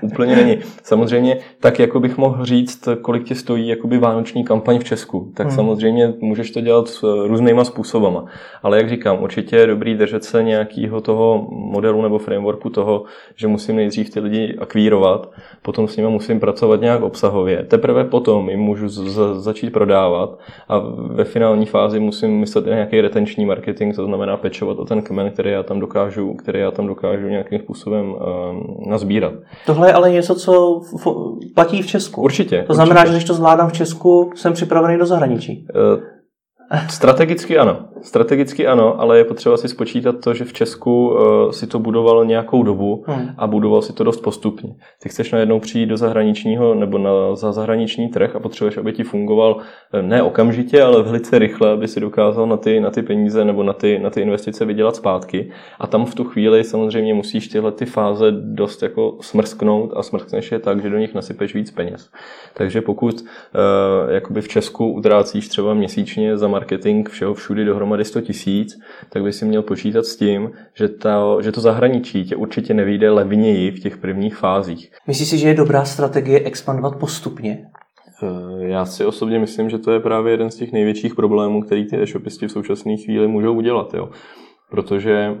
[0.00, 0.58] úplně není.
[0.82, 5.46] Samozřejmě, tak jako bych mohl říct, kolik ti stojí jakoby vánoční kampaň v Česku, tak
[5.46, 5.56] hmm.
[5.56, 8.24] samozřejmě můžeš to dělat s různýma způsobama.
[8.62, 13.04] Ale jak říkám, určitě je dobrý držet se nějakého toho modelu nebo frameworku toho,
[13.36, 15.30] že musím nejdřív ty lidi akvírovat,
[15.62, 17.64] potom s nimi musím pracovat nějak obsahově.
[17.64, 20.78] Teprve potom jim můžu z- začít prodávat dělat a
[21.14, 25.30] ve finální fázi musím myslet i nějaký retenční marketing, to znamená pečovat o ten kmen,
[25.30, 28.18] který já tam dokážu, který já tam dokážu nějakým způsobem uh,
[28.88, 29.32] nazbírat.
[29.66, 30.80] Tohle je ale něco, co
[31.54, 32.22] platí v Česku.
[32.22, 32.64] Určitě.
[32.66, 33.12] To znamená, určitě.
[33.12, 35.66] že když to zvládám v Česku, jsem připravený do zahraničí.
[35.74, 36.02] Uh,
[36.88, 37.88] Strategicky ano.
[38.02, 42.24] Strategicky ano, ale je potřeba si spočítat to, že v Česku uh, si to budoval
[42.24, 43.28] nějakou dobu hmm.
[43.38, 44.74] a budoval si to dost postupně.
[45.02, 49.02] Ty chceš najednou přijít do zahraničního nebo na, za zahraniční trh a potřebuješ, aby ti
[49.02, 49.56] fungoval
[49.92, 53.62] eh, ne okamžitě, ale velice rychle, aby si dokázal na ty, na ty peníze nebo
[53.62, 55.52] na ty, na ty investice vydělat zpátky.
[55.80, 60.52] A tam v tu chvíli samozřejmě musíš tyhle ty fáze dost jako smrsknout a smrskneš
[60.52, 62.10] je tak, že do nich nasypeš víc peněz.
[62.54, 68.20] Takže pokud uh, jakoby v Česku utrácíš třeba měsíčně za marketing všeho všudy dohromady 100
[68.20, 72.74] tisíc, tak by si měl počítat s tím, že, ta, že to zahraničí tě určitě
[72.74, 74.92] nevyjde levněji v těch prvních fázích.
[75.06, 77.66] Myslíš si, že je dobrá strategie expandovat postupně?
[78.22, 81.86] Eh, já si osobně myslím, že to je právě jeden z těch největších problémů, který
[81.86, 83.94] ty e-shopisti v současné chvíli můžou udělat.
[83.94, 84.08] Jo.
[84.70, 85.36] Protože, eh,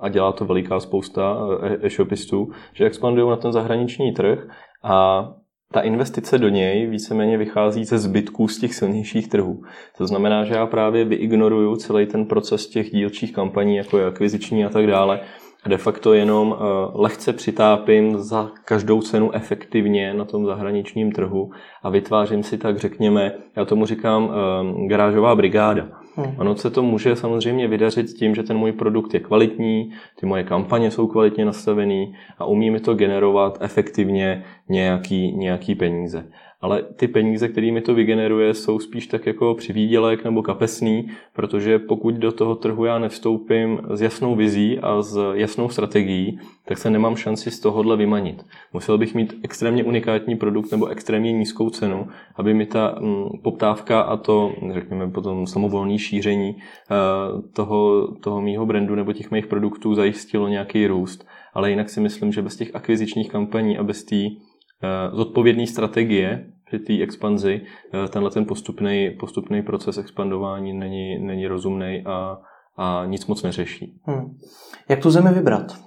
[0.00, 4.38] a dělá to veliká spousta eh, e-shopistů, že expandují na ten zahraniční trh
[4.82, 5.28] a
[5.72, 9.62] ta investice do něj víceméně vychází ze zbytků z těch silnějších trhů.
[9.98, 14.64] To znamená, že já právě vyignoruju celý ten proces těch dílčích kampaní, jako je akviziční
[14.64, 15.20] a tak dále,
[15.64, 21.50] a de facto jenom eh, lehce přitápím za každou cenu efektivně na tom zahraničním trhu
[21.82, 26.01] a vytvářím si tak, řekněme, já tomu říkám eh, garážová brigáda.
[26.16, 26.34] Hmm.
[26.38, 30.44] Ono se to může samozřejmě vydařit tím, že ten můj produkt je kvalitní, ty moje
[30.44, 36.28] kampaně jsou kvalitně nastavený a umí mi to generovat efektivně nějaký, nějaký peníze
[36.62, 42.14] ale ty peníze, kterými to vygeneruje, jsou spíš tak jako přivídělek nebo kapesný, protože pokud
[42.14, 47.16] do toho trhu já nevstoupím s jasnou vizí a s jasnou strategií, tak se nemám
[47.16, 48.46] šanci z tohohle vymanit.
[48.72, 54.00] Musel bych mít extrémně unikátní produkt nebo extrémně nízkou cenu, aby mi ta mm, poptávka
[54.00, 56.94] a to, řekněme, potom samovolné šíření eh,
[57.52, 61.26] toho, toho mýho brandu nebo těch mých produktů zajistilo nějaký růst.
[61.54, 64.16] Ale jinak si myslím, že bez těch akvizičních kampaní a bez té
[65.12, 67.60] zodpovědné strategie při té expanzi,
[67.94, 72.38] eh, tenhle ten postupný, postupný proces expandování není, není rozumný a,
[72.76, 74.00] a nic moc neřeší.
[74.04, 74.36] Hmm.
[74.88, 75.78] Jak tu zemi vybrat?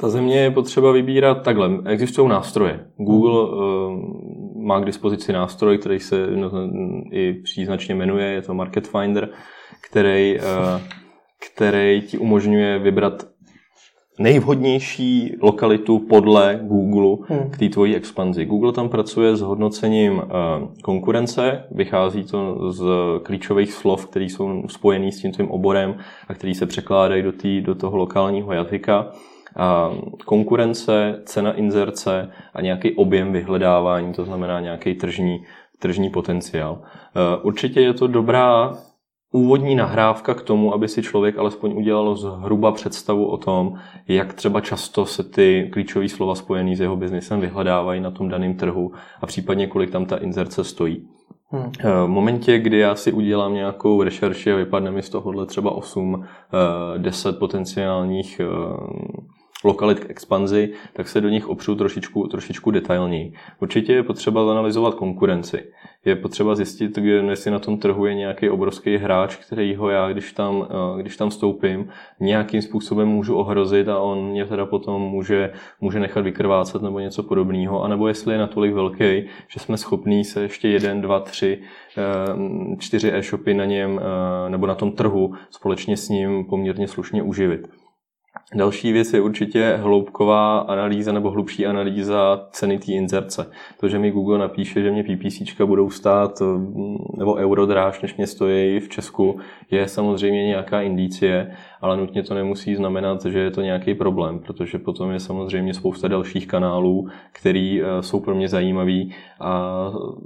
[0.00, 1.70] Ta země je potřeba vybírat takhle.
[1.86, 2.86] Existují nástroje.
[2.96, 6.50] Google uh, má k dispozici nástroj, který se no,
[7.12, 9.28] i příznačně jmenuje, je to Market Finder,
[9.90, 10.80] který, uh,
[11.52, 13.24] který ti umožňuje vybrat
[14.18, 17.50] nejvhodnější lokalitu podle Google hmm.
[17.50, 18.44] k té tvojí expanzi.
[18.44, 20.28] Google tam pracuje s hodnocením eh,
[20.82, 22.84] konkurence, vychází to z
[23.22, 25.94] klíčových slov, které jsou spojený s tím tvým oborem
[26.28, 29.12] a který se překládají do, tý, do toho lokálního jazyka.
[29.56, 29.90] A
[30.24, 35.44] konkurence, cena inzerce a nějaký objem vyhledávání, to znamená nějaký tržní,
[35.78, 36.78] tržní potenciál.
[36.82, 38.78] Eh, určitě je to dobrá
[39.32, 43.74] úvodní nahrávka k tomu, aby si člověk alespoň udělal zhruba představu o tom,
[44.08, 48.54] jak třeba často se ty klíčové slova spojené s jeho biznesem vyhledávají na tom daném
[48.54, 51.08] trhu a případně kolik tam ta inzerce stojí.
[51.50, 51.72] Hmm.
[51.82, 56.24] V momentě, kdy já si udělám nějakou rešerši a vypadne mi z tohohle třeba 8,
[56.98, 58.44] 10 eh, potenciálních eh,
[59.64, 63.32] lokalit k expanzi, tak se do nich opřu trošičku, trošičku detailněji.
[63.60, 65.64] Určitě je potřeba zanalizovat konkurenci.
[66.04, 70.66] Je potřeba zjistit, jestli na tom trhu je nějaký obrovský hráč, kterýho já, když tam,
[70.70, 71.88] eh, když tam vstoupím,
[72.20, 77.22] nějakým způsobem můžu ohrozit a on mě teda potom může, může nechat vykrvácet nebo něco
[77.22, 81.58] podobného, anebo jestli je natolik velký, že jsme schopní se ještě jeden, dva, tři,
[81.98, 87.22] eh, čtyři e-shopy na něm eh, nebo na tom trhu společně s ním poměrně slušně
[87.22, 87.77] uživit.
[88.54, 93.50] Další věc je určitě hloubková analýza nebo hlubší analýza ceny té inzerce.
[93.80, 98.16] To, že mi Google napíše, že mě PPC budou stát mm, nebo euro dráž, než
[98.16, 101.50] mě stojí v Česku, je samozřejmě nějaká indicie,
[101.80, 106.08] ale nutně to nemusí znamenat, že je to nějaký problém, protože potom je samozřejmě spousta
[106.08, 109.84] dalších kanálů, který eh, jsou pro mě zajímavý a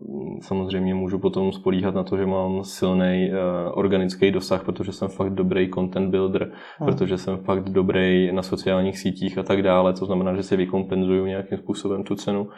[0.08, 5.08] mm, samozřejmě můžu potom spolíhat na to, že mám silný eh, organický dosah, protože jsem
[5.08, 6.86] fakt dobrý content builder, hmm.
[6.86, 11.26] protože jsem fakt dobrý na sociálních sítích a tak dále, to znamená, že si vykompenzuju
[11.26, 12.48] nějakým způsobem tu cenu.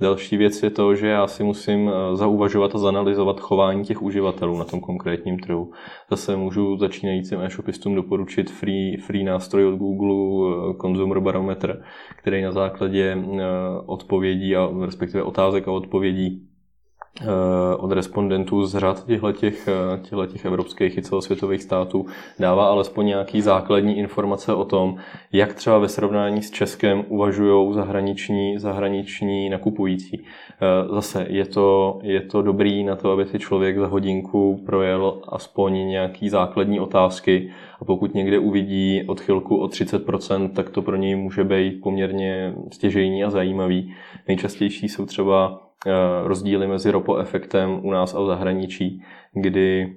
[0.00, 4.58] Další věc je to, že já si musím eh, zauvažovat a zanalizovat chování těch uživatelů
[4.58, 5.70] na tom konkrétním trhu.
[6.10, 10.14] Zase můžu začínajícím e-shopistům doporučit free, free nástroj od Google
[10.70, 11.84] eh, Consumer Barometer,
[12.16, 13.42] který na základě eh,
[13.86, 16.48] odpovědí a respektive otázek a odpovědí
[17.78, 22.06] od respondentů z řad těchto těch evropských i celosvětových států
[22.38, 24.96] dává alespoň nějaký základní informace o tom,
[25.32, 30.24] jak třeba ve srovnání s Českem uvažují zahraniční, zahraniční nakupující.
[30.24, 35.22] Eh, zase je to, je to dobrý na to, aby si člověk za hodinku projel
[35.28, 37.50] aspoň nějaký základní otázky
[37.80, 43.24] a pokud někde uvidí odchylku o 30%, tak to pro něj může být poměrně stěžejní
[43.24, 43.94] a zajímavý.
[44.28, 45.63] Nejčastější jsou třeba Eh,
[46.24, 49.96] rozdíly mezi ropoefektem u nás a v zahraničí, kdy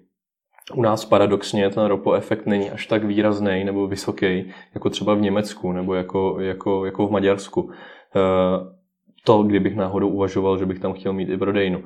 [0.74, 5.72] u nás paradoxně ten ropoefekt není až tak výrazný nebo vysoký, jako třeba v Německu
[5.72, 7.72] nebo jako, jako, jako v Maďarsku.
[8.16, 8.78] Eh,
[9.24, 11.84] to, kdybych náhodou uvažoval, že bych tam chtěl mít i prodejnu.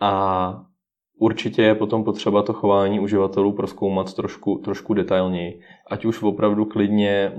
[0.00, 0.52] A
[1.18, 5.60] Určitě je potom potřeba to chování uživatelů proskoumat trošku, trošku detailněji.
[5.90, 7.32] Ať už opravdu klidně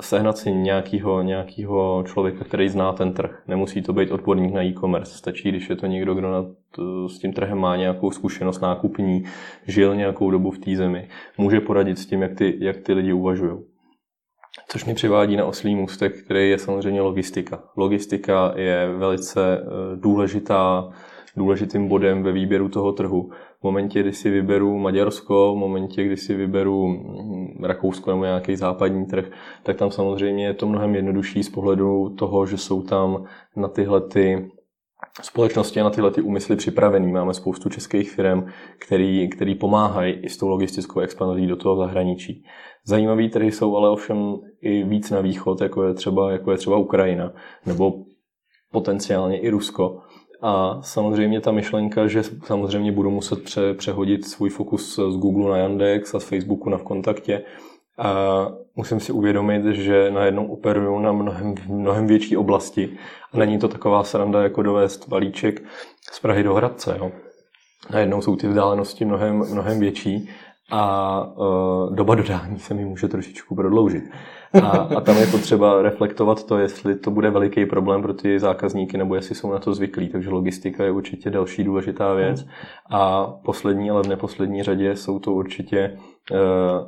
[0.00, 3.42] sehnat si nějakého, nějakého člověka, který zná ten trh.
[3.48, 5.18] Nemusí to být odborník na e-commerce.
[5.18, 6.46] Stačí, když je to někdo, kdo nad,
[7.06, 9.24] s tím trhem má nějakou zkušenost nákupní,
[9.66, 11.08] žil nějakou dobu v té zemi.
[11.38, 13.58] Může poradit s tím, jak ty, jak ty lidi uvažují.
[14.68, 17.62] Což mě přivádí na oslý můstek, který je samozřejmě logistika.
[17.76, 20.90] Logistika je velice eh, důležitá
[21.36, 23.30] důležitým bodem ve výběru toho trhu.
[23.60, 28.56] V momentě, kdy si vyberu Maďarsko, v momentě, kdy si vyberu hm, Rakousko nebo nějaký
[28.56, 29.24] západní trh,
[29.62, 33.24] tak tam samozřejmě je to mnohem jednodušší z pohledu toho, že jsou tam
[33.56, 34.50] na tyhle ty
[35.22, 37.12] společnosti a na tyhle ty úmysly připravený.
[37.12, 38.46] Máme spoustu českých firm,
[38.78, 42.44] který, který pomáhají i s tou logistickou expanzí do toho zahraničí.
[42.86, 46.76] Zajímavý trhy jsou ale ovšem i víc na východ, jako je třeba, jako je třeba
[46.76, 47.32] Ukrajina,
[47.66, 47.92] nebo
[48.72, 50.00] potenciálně i Rusko.
[50.42, 55.56] A samozřejmě ta myšlenka, že samozřejmě budu muset pře, přehodit svůj fokus z Google na
[55.56, 57.44] Yandex a z Facebooku na v kontaktě,
[57.98, 62.98] a musím si uvědomit, že najednou operuju na mnohem, mnohem větší oblasti
[63.32, 65.62] a není to taková sranda jako dovést balíček
[66.12, 66.96] z Prahy do Hradce.
[66.98, 67.12] Jo.
[67.90, 70.30] Najednou jsou ty vzdálenosti mnohem, mnohem větší
[70.70, 74.04] a uh, doba dodání se mi může trošičku prodloužit.
[74.62, 78.98] A, a tam je potřeba reflektovat to, jestli to bude veliký problém pro ty zákazníky,
[78.98, 80.08] nebo jestli jsou na to zvyklí.
[80.08, 82.46] Takže logistika je určitě další důležitá věc.
[82.90, 85.98] A poslední, ale v neposlední řadě jsou to určitě
[86.30, 86.38] uh,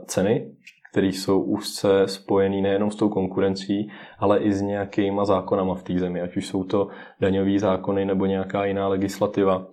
[0.06, 0.50] ceny,
[0.90, 5.98] které jsou úzce spojené nejenom s tou konkurencí, ale i s nějakýma zákonama v té
[5.98, 6.88] zemi, ať už jsou to
[7.20, 9.66] daňové zákony nebo nějaká jiná legislativa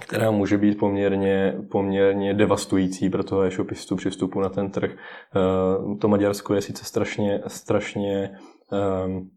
[0.00, 4.90] která může být poměrně, poměrně devastující pro toho e-shopistu při vstupu na ten trh.
[4.90, 8.30] Eh, to Maďarsko je sice strašně, strašně
[9.06, 9.30] um,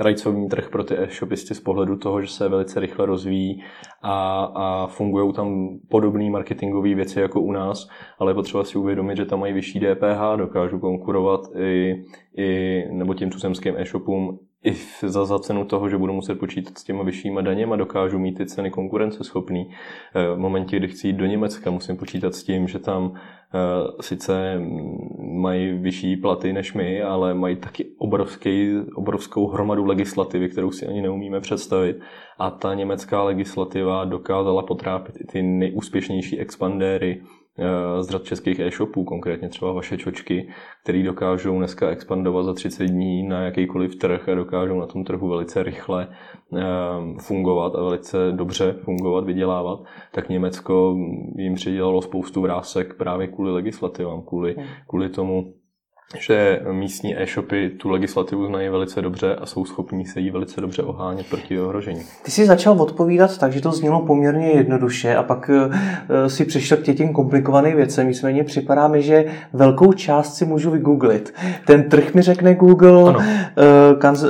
[0.00, 3.62] rajcovní trh pro ty e-shopisty z pohledu toho, že se velice rychle rozvíjí
[4.02, 7.88] a, a fungují tam podobné marketingové věci jako u nás,
[8.18, 12.04] ale je potřeba si uvědomit, že tam mají vyšší DPH, dokážou konkurovat i,
[12.36, 14.74] i nebo těm tuzemským e-shopům i
[15.08, 18.46] za, za cenu toho, že budu muset počítat s těma vyššíma daněma, dokážu mít ty
[18.46, 19.70] ceny konkurenceschopný.
[20.14, 23.58] Eh, v momentě, kdy chci jít do Německa, musím počítat s tím, že tam eh,
[24.00, 24.60] sice
[25.18, 31.02] mají vyšší platy než my, ale mají taky obrovský, obrovskou hromadu legislativy, kterou si ani
[31.02, 31.96] neumíme představit.
[32.38, 37.22] A ta německá legislativa dokázala potrápit i ty nejúspěšnější expandéry,
[38.00, 40.48] z řad českých e-shopů, konkrétně třeba vaše čočky,
[40.82, 45.28] které dokážou dneska expandovat za 30 dní na jakýkoliv trh a dokážou na tom trhu
[45.28, 46.62] velice rychle eh,
[47.20, 49.80] fungovat a velice dobře fungovat, vydělávat,
[50.12, 50.96] tak Německo
[51.36, 54.66] jim přidělalo spoustu vrásek právě kvůli legislativám, kvůli, hmm.
[54.88, 55.54] kvůli tomu,
[56.18, 60.82] že místní e-shopy tu legislativu znají velice dobře a jsou schopní se jí velice dobře
[60.82, 62.02] ohánět proti ohrožení.
[62.22, 65.74] Ty jsi začal odpovídat tak, že to znělo poměrně jednoduše a pak uh,
[66.26, 68.08] si přišel k těm komplikovaným věcem.
[68.08, 71.34] Nicméně připadá mi, že velkou část si můžu vygooglit.
[71.66, 73.14] Ten trh mi řekne Google,
[73.98, 74.28] kanz, uh,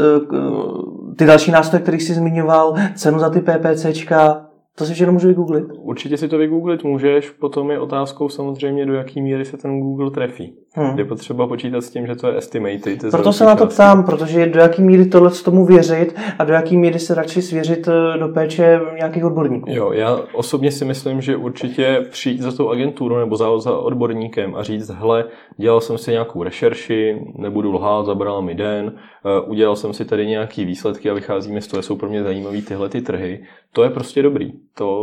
[1.16, 4.46] ty další nástroje, které jsi zmiňoval, cenu za ty PPCčka,
[4.78, 5.64] To si všechno můžu vygooglit?
[5.78, 10.10] Určitě si to vygooglit můžeš, potom je otázkou samozřejmě, do jaký míry se ten Google
[10.10, 10.54] trefí.
[10.76, 10.98] Hmm.
[10.98, 13.10] Je potřeba počítat s tím, že to je estimated.
[13.10, 16.76] Proto se na to ptám, protože do jaký míry tohle tomu věřit a do jaký
[16.76, 19.70] míry se radši svěřit eh, do péče nějakých odborníků.
[19.70, 24.54] Jo, já osobně si myslím, že určitě přijít za tou agenturu nebo za, za odborníkem
[24.54, 25.24] a říct, hele,
[25.56, 30.26] dělal jsem si nějakou rešerši, nebudu lhát, zabral mi den, eh, udělal jsem si tady
[30.26, 33.44] nějaký výsledky a vycházíme z toho, jsou pro mě zajímavé tyhle ty trhy.
[33.74, 34.52] To je prostě dobrý.
[34.74, 35.00] To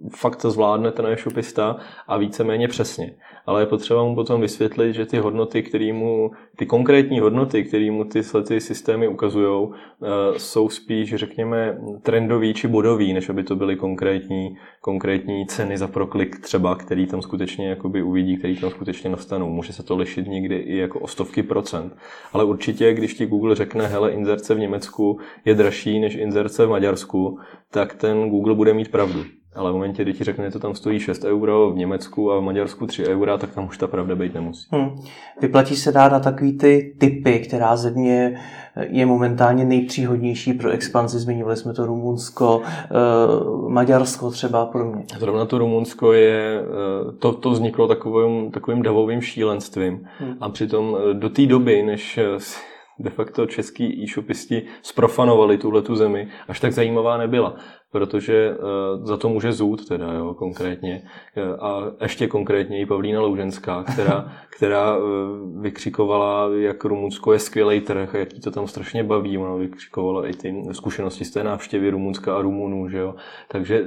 [0.00, 0.10] hmm.
[0.10, 1.76] fakt zvládne ten e-shopista
[2.08, 3.14] a víceméně přesně.
[3.46, 7.90] Ale je potřeba mu potom vysvětlit, že ty hodnoty, který mu, ty konkrétní hodnoty, které
[7.90, 10.06] mu ty, ty systémy ukazují, eh,
[10.38, 16.38] jsou spíš, řekněme, trendový či bodový, než aby to byly konkrétní, konkrétní ceny za proklik
[16.38, 19.50] třeba, který tam skutečně jakoby uvidí, který tam skutečně nastanou.
[19.50, 21.96] Může se to lišit někdy i jako o stovky procent.
[22.32, 26.70] Ale určitě, když ti Google řekne, hele, inzerce v Německu je dražší než inzerce v
[26.70, 27.38] Maďarsku,
[27.70, 29.24] tak ten Google bude mít pravdu.
[29.56, 32.38] Ale v momentě, kdy ti řekne, že to tam stojí 6 euro v Německu a
[32.38, 34.66] v Maďarsku 3 eura, tak tam už ta pravda být nemusí.
[34.70, 34.90] Hmm.
[35.40, 38.36] Vyplatí se dát na takový ty typy, která země
[38.76, 41.18] je momentálně nejpříhodnější pro expanzi.
[41.18, 42.88] Zmiňovali jsme to Rumunsko, eh,
[43.68, 45.04] Maďarsko třeba a podobně.
[45.18, 50.08] Zrovna to Rumunsko je, eh, to, to vzniklo takovým, takovým davovým šílenstvím.
[50.18, 50.36] Hmm.
[50.40, 52.18] A přitom eh, do té doby, než
[52.98, 57.56] de facto český e-shopisti sprofanovali tuhle tu zemi, až tak zajímavá nebyla
[57.92, 61.02] protože uh, za to může zůd teda, jo, konkrétně.
[61.60, 65.04] A ještě konkrétně i Pavlína Louženská, která, která uh,
[65.62, 69.38] vykřikovala, jak Rumunsko je skvělý trh jak to tam strašně baví.
[69.38, 73.14] Ona vykřikovala i ty zkušenosti z té návštěvy Rumunska a Rumunů, že jo.
[73.48, 73.84] Takže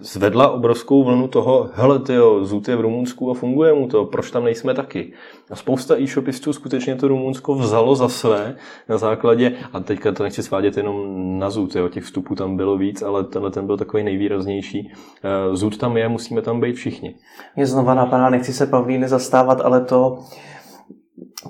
[0.00, 4.30] zvedla obrovskou vlnu toho, hele tyjo, Zut je v Rumunsku a funguje mu to, proč
[4.30, 5.12] tam nejsme taky?
[5.50, 8.56] A spousta e-shopistů skutečně to Rumunsko vzalo za své
[8.88, 11.04] na základě, a teďka to nechci svádět jenom
[11.38, 14.92] na Zut, jo, těch vstupů tam bylo víc, ale tenhle ten byl takový nejvýraznější.
[15.24, 17.14] Eh, Zut tam je, musíme tam být všichni.
[17.56, 20.18] Mě znova napadá, nechci se Pavlíny zastávat, ale to,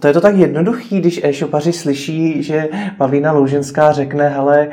[0.00, 4.68] to je to tak jednoduchý, když e-shopaři slyší, že Pavlína Louženská řekne, hele,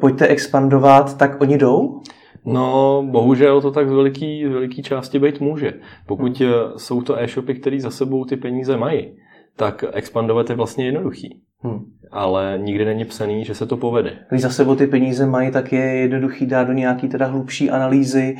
[0.00, 2.02] pojďte expandovat, tak oni jdou?
[2.44, 5.74] No, bohužel to tak z veliký, z veliký části být může.
[6.06, 6.52] Pokud hmm.
[6.76, 9.12] jsou to e-shopy, které za sebou ty peníze mají,
[9.56, 11.42] tak expandovat je vlastně jednoduchý.
[11.64, 11.84] Hmm.
[12.10, 14.18] Ale nikdy není psaný, že se to povede.
[14.30, 18.36] Když za sebou ty peníze mají, tak je jednoduchý dát do nějaký teda hlubší analýzy,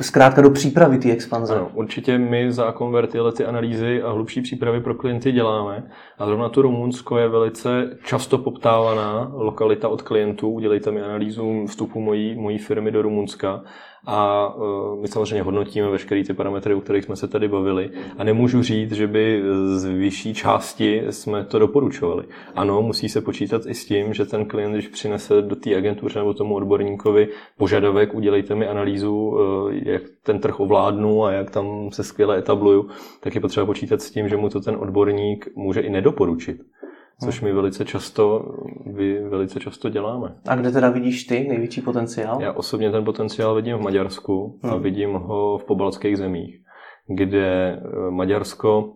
[0.00, 1.54] zkrátka do přípravy té expanze.
[1.54, 5.90] Ano, určitě my za Convert tyhle ty analýzy a hlubší přípravy pro klienty děláme.
[6.18, 10.50] A zrovna to Rumunsko je velice často poptávaná lokalita od klientů.
[10.50, 13.62] Udělejte mi analýzu vstupu mojí, mojí firmy do Rumunska
[14.06, 18.24] a e, my samozřejmě hodnotíme veškeré ty parametry, o kterých jsme se tady bavili a
[18.24, 19.42] nemůžu říct, že by
[19.74, 22.24] z vyšší části jsme to doporučovali.
[22.54, 26.14] Ano, musí se počítat i s tím, že ten klient, když přinese do té agentury
[26.14, 29.38] nebo tomu odborníkovi požadavek, udělejte mi analýzu,
[29.70, 32.88] e, jak ten trh ovládnu a jak tam se skvěle etabluju,
[33.20, 36.60] tak je potřeba počítat s tím, že mu to ten odborník může i nedoporučit
[37.24, 38.44] což my velice často,
[38.86, 40.34] vy velice často děláme.
[40.48, 42.42] A kde teda vidíš ty největší potenciál?
[42.42, 44.72] Já osobně ten potenciál vidím v Maďarsku hmm.
[44.72, 46.56] a vidím ho v pobaltských zemích,
[47.16, 48.92] kde eh, Maďarsko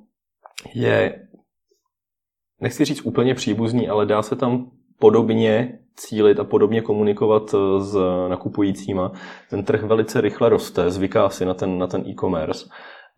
[0.75, 1.27] je,
[2.61, 7.99] nechci říct úplně příbuzný, ale dá se tam podobně cílit a podobně komunikovat eh, s
[8.29, 9.12] nakupujícíma.
[9.51, 12.69] Ten trh velice rychle roste, zvyká si na ten, na ten e-commerce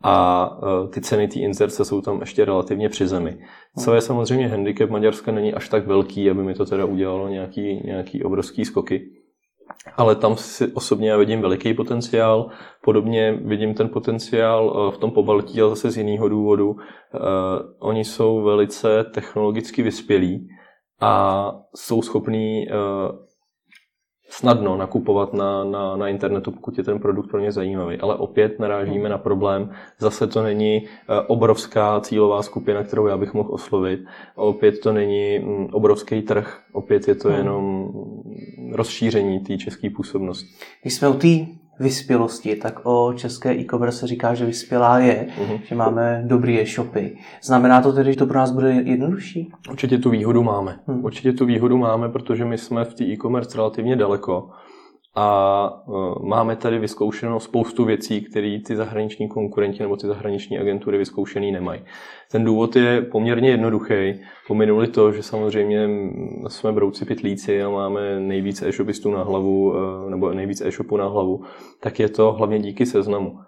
[0.04, 0.50] a
[0.84, 3.38] e, ty ceny té inzerce jsou tam ještě relativně při zemi.
[3.84, 7.82] Co je samozřejmě handicap Maďarska není až tak velký, aby mi to teda udělalo nějaký,
[7.84, 9.10] nějaký obrovský skoky.
[9.96, 12.50] Ale tam si osobně já vidím veliký potenciál.
[12.84, 16.70] Podobně vidím ten potenciál e, v tom pobaltí, ale zase z jiného důvodu.
[16.70, 16.78] Uh,
[17.78, 20.48] oni jsou velice technologicky vyspělí
[21.00, 22.66] a jsou schopní
[24.28, 27.96] snadno nakupovat na, na, na internetu, pokud je ten produkt pro ně zajímavý.
[27.96, 33.34] Ale opět narážíme na problém, zase to není eh, obrovská cílová skupina, kterou já bych
[33.34, 34.00] mohl oslovit.
[34.34, 37.38] Opět to není mm, obrovský trh, opět je to hmm.
[37.38, 37.92] jenom
[38.72, 40.48] rozšíření té české působnosti.
[40.82, 41.28] Když jsme u té
[41.80, 45.60] vyspělosti, tak o české e-commerce se říká, že vyspělá je, uh-huh.
[45.64, 47.16] že máme dobré e-shopy.
[47.42, 49.52] Znamená to tedy, že to pro nás bude jednodušší?
[49.70, 50.78] Určitě tu výhodu máme.
[50.86, 51.04] Hmm.
[51.04, 54.50] Určitě tu výhodu máme, protože my jsme v té e-commerce relativně daleko
[55.14, 60.98] a uh, máme tady vyzkoušeno spoustu věcí, které ty zahraniční konkurenti nebo ty zahraniční agentury
[60.98, 61.80] vyzkoušený nemají.
[62.32, 64.20] Ten důvod je poměrně jednoduchý.
[64.46, 65.88] Pominuli to, že samozřejmě
[66.48, 71.44] jsme brouci pitlíci a máme nejvíc e-shopistů na hlavu, uh, nebo nejvíc e-shopů na hlavu,
[71.80, 73.38] tak je to hlavně díky seznamu.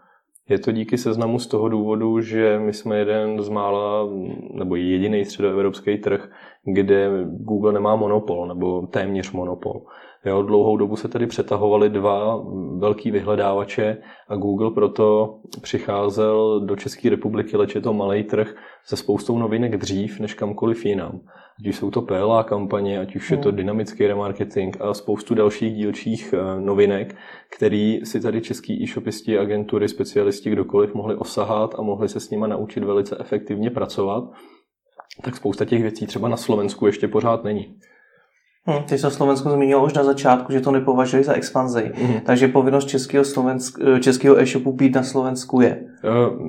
[0.48, 4.08] Je to díky seznamu z toho důvodu, že my jsme jeden z mála,
[4.54, 6.30] nebo jediný středoevropský trh,
[6.64, 9.82] kde Google nemá monopol nebo téměř monopol.
[10.24, 12.44] Jo, dlouhou dobu se tedy přetahovaly dva
[12.78, 13.96] velký vyhledávače
[14.28, 18.54] a Google proto přicházel do České republiky, leč je to malý trh,
[18.84, 21.20] se spoustou novinek dřív než kamkoliv jinam.
[21.60, 23.56] Ať už jsou to PLA kampaně, ať už je to hmm.
[23.56, 27.16] dynamický remarketing a spoustu dalších dílčích eh, novinek,
[27.56, 32.46] který si tady český e-shopisti, agentury, specialisti, kdokoliv mohli osahat a mohli se s nima
[32.46, 34.24] naučit velice efektivně pracovat,
[35.24, 37.76] tak spousta těch věcí třeba na Slovensku ještě pořád není.
[38.66, 41.92] Hmm, ty se Slovensko zmínil už na začátku, že to nepovažuji za expanzi.
[41.94, 42.20] Hmm.
[42.20, 45.84] Takže povinnost českého, Slovensk, českého e-shopu být na Slovensku je.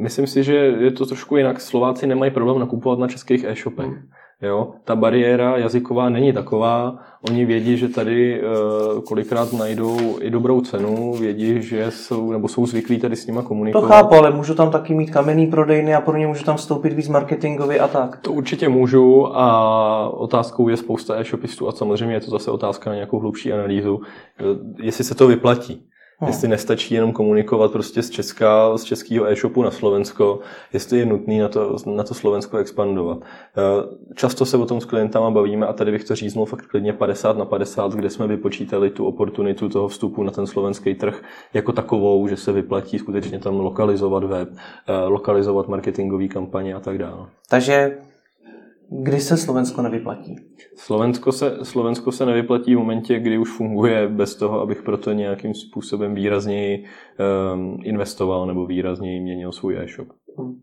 [0.01, 1.61] Myslím si, že je to trošku jinak.
[1.61, 3.85] Slováci nemají problém nakupovat na českých e-shopech.
[3.85, 4.09] Hmm.
[4.41, 6.95] Jo, ta bariéra jazyková není taková.
[7.29, 12.65] Oni vědí, že tady uh, kolikrát najdou i dobrou cenu, vědí, že jsou, nebo jsou
[12.65, 13.81] zvyklí tady s nima komunikovat.
[13.81, 16.93] To chápu, ale můžu tam taky mít kamenný prodejny a pro ně můžu tam vstoupit
[16.93, 18.17] víc marketingově a tak.
[18.17, 22.95] To určitě můžu a otázkou je spousta e-shopistů a samozřejmě je to zase otázka na
[22.95, 24.01] nějakou hlubší analýzu,
[24.39, 24.43] eh,
[24.83, 25.90] jestli se to vyplatí.
[26.21, 26.29] Hmm.
[26.29, 30.39] Jestli nestačí jenom komunikovat prostě z Česka, z českého e-shopu na Slovensko,
[30.73, 33.17] jestli je nutný na to, na to Slovensko expandovat.
[33.21, 36.93] Eh, často se o tom s klientama bavíme a tady bych to říznul fakt klidně
[36.93, 41.21] 50 na 50, kde jsme vypočítali tu oportunitu toho vstupu na ten slovenský trh
[41.53, 44.49] jako takovou, že se vyplatí skutečně tam lokalizovat web,
[44.87, 47.25] eh, lokalizovat marketingové kampaně a tak dále.
[47.49, 47.97] Takže
[48.99, 50.35] Kdy se Slovensko nevyplatí?
[50.75, 55.53] Slovensko se, Slovensko se nevyplatí v momentě, kdy už funguje bez toho, abych proto nějakým
[55.53, 56.85] způsobem výrazněji
[57.53, 60.07] um, investoval nebo výrazněji měnil svůj e-shop.
[60.37, 60.61] Hmm.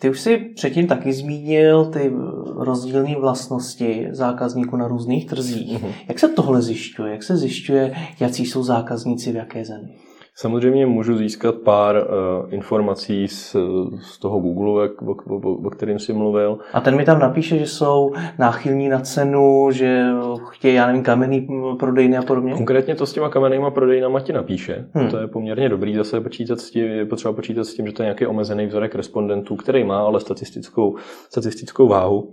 [0.00, 2.12] Ty už si předtím taky zmínil ty
[2.56, 5.82] rozdílné vlastnosti zákazníků na různých trzích.
[5.82, 5.92] Mm-hmm.
[6.08, 7.12] Jak se tohle zjišťuje?
[7.12, 9.98] Jak se zjišťuje, jaký jsou zákazníci v jaké zemi?
[10.36, 13.56] Samozřejmě můžu získat pár uh, informací z,
[14.02, 16.58] z toho Google, o, o, o kterým jsi mluvil.
[16.72, 20.06] A ten mi tam napíše, že jsou náchylní na cenu, že
[20.50, 22.54] chtějí, já nevím, kamenný prodejny a podobně?
[22.54, 24.88] Konkrétně to s těma kamennýma prodejnama ti napíše.
[24.92, 25.10] Hmm.
[25.10, 25.96] To je poměrně dobrý.
[25.96, 28.94] Zase počítat s tím, je potřeba počítat s tím, že to je nějaký omezený vzorek
[28.94, 30.96] respondentů, který má ale statistickou,
[31.30, 32.30] statistickou váhu.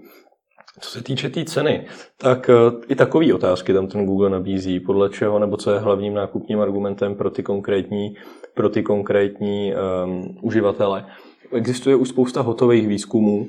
[0.80, 1.86] Co se týče té tý ceny,
[2.18, 2.54] tak eh,
[2.88, 7.16] i takové otázky tam ten Google nabízí, podle čeho nebo co je hlavním nákupním argumentem
[7.16, 8.16] pro ty konkrétní,
[8.54, 11.06] pro ty konkrétní um, uživatele.
[11.54, 13.48] Existuje už spousta hotových výzkumů,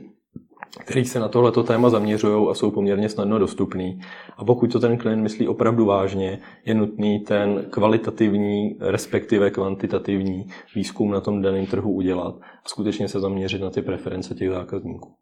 [0.79, 4.01] který se na tohleto téma zaměřují a jsou poměrně snadno dostupný.
[4.37, 11.11] A pokud to ten klient myslí opravdu vážně, je nutný ten kvalitativní, respektive kvantitativní výzkum
[11.11, 15.13] na tom daném trhu udělat a skutečně se zaměřit na ty preference těch zákazníků.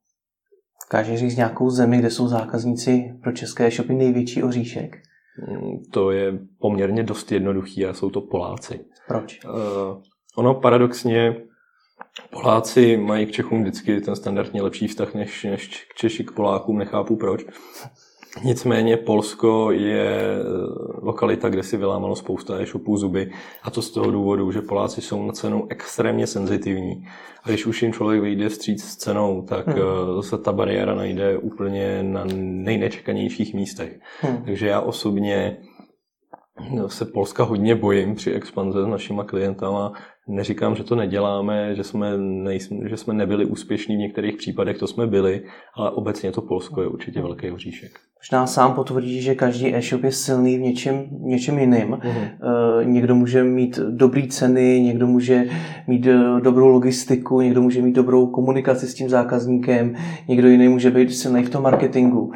[0.92, 4.96] Dokáže říct nějakou zemi, kde jsou zákazníci pro české shopy největší oříšek?
[5.48, 8.80] Mm, to je poměrně dost jednoduchý a jsou to Poláci.
[9.08, 9.40] Proč?
[9.44, 9.52] Uh,
[10.36, 11.36] ono paradoxně
[12.30, 17.16] Poláci mají k Čechům vždycky ten standardně lepší vztah než, než Češi k Polákům, nechápu
[17.16, 17.44] proč.
[18.44, 20.44] Nicméně Polsko je eh,
[21.02, 23.30] lokalita, kde si vylámalo spousta e-shopů zuby
[23.62, 27.06] a to z toho důvodu, že Poláci jsou na cenu extrémně senzitivní.
[27.42, 30.22] A když už jim člověk vyjde vstříc s cenou, tak hmm.
[30.22, 34.00] se ta bariéra najde úplně na nejnečekanějších místech.
[34.20, 34.42] Hmm.
[34.44, 35.56] Takže já osobně
[36.86, 39.92] se Polska hodně bojím při expanze s našima klientama.
[40.28, 44.86] Neříkám, že to neděláme, že jsme, nejsme, že jsme nebyli úspěšní v některých případech, to
[44.86, 45.42] jsme byli,
[45.74, 47.90] ale obecně to Polsko je určitě velký hříšek.
[48.20, 51.88] Možná sám potvrdí, že každý e-shop je silný v něčem, něčem jiným.
[51.88, 52.28] Mm-hmm.
[52.80, 55.44] E, někdo může mít dobré ceny, někdo může
[55.86, 59.94] mít eh, dobrou logistiku, někdo může mít dobrou komunikaci s tím zákazníkem,
[60.28, 62.32] někdo jiný může být silný v tom marketingu.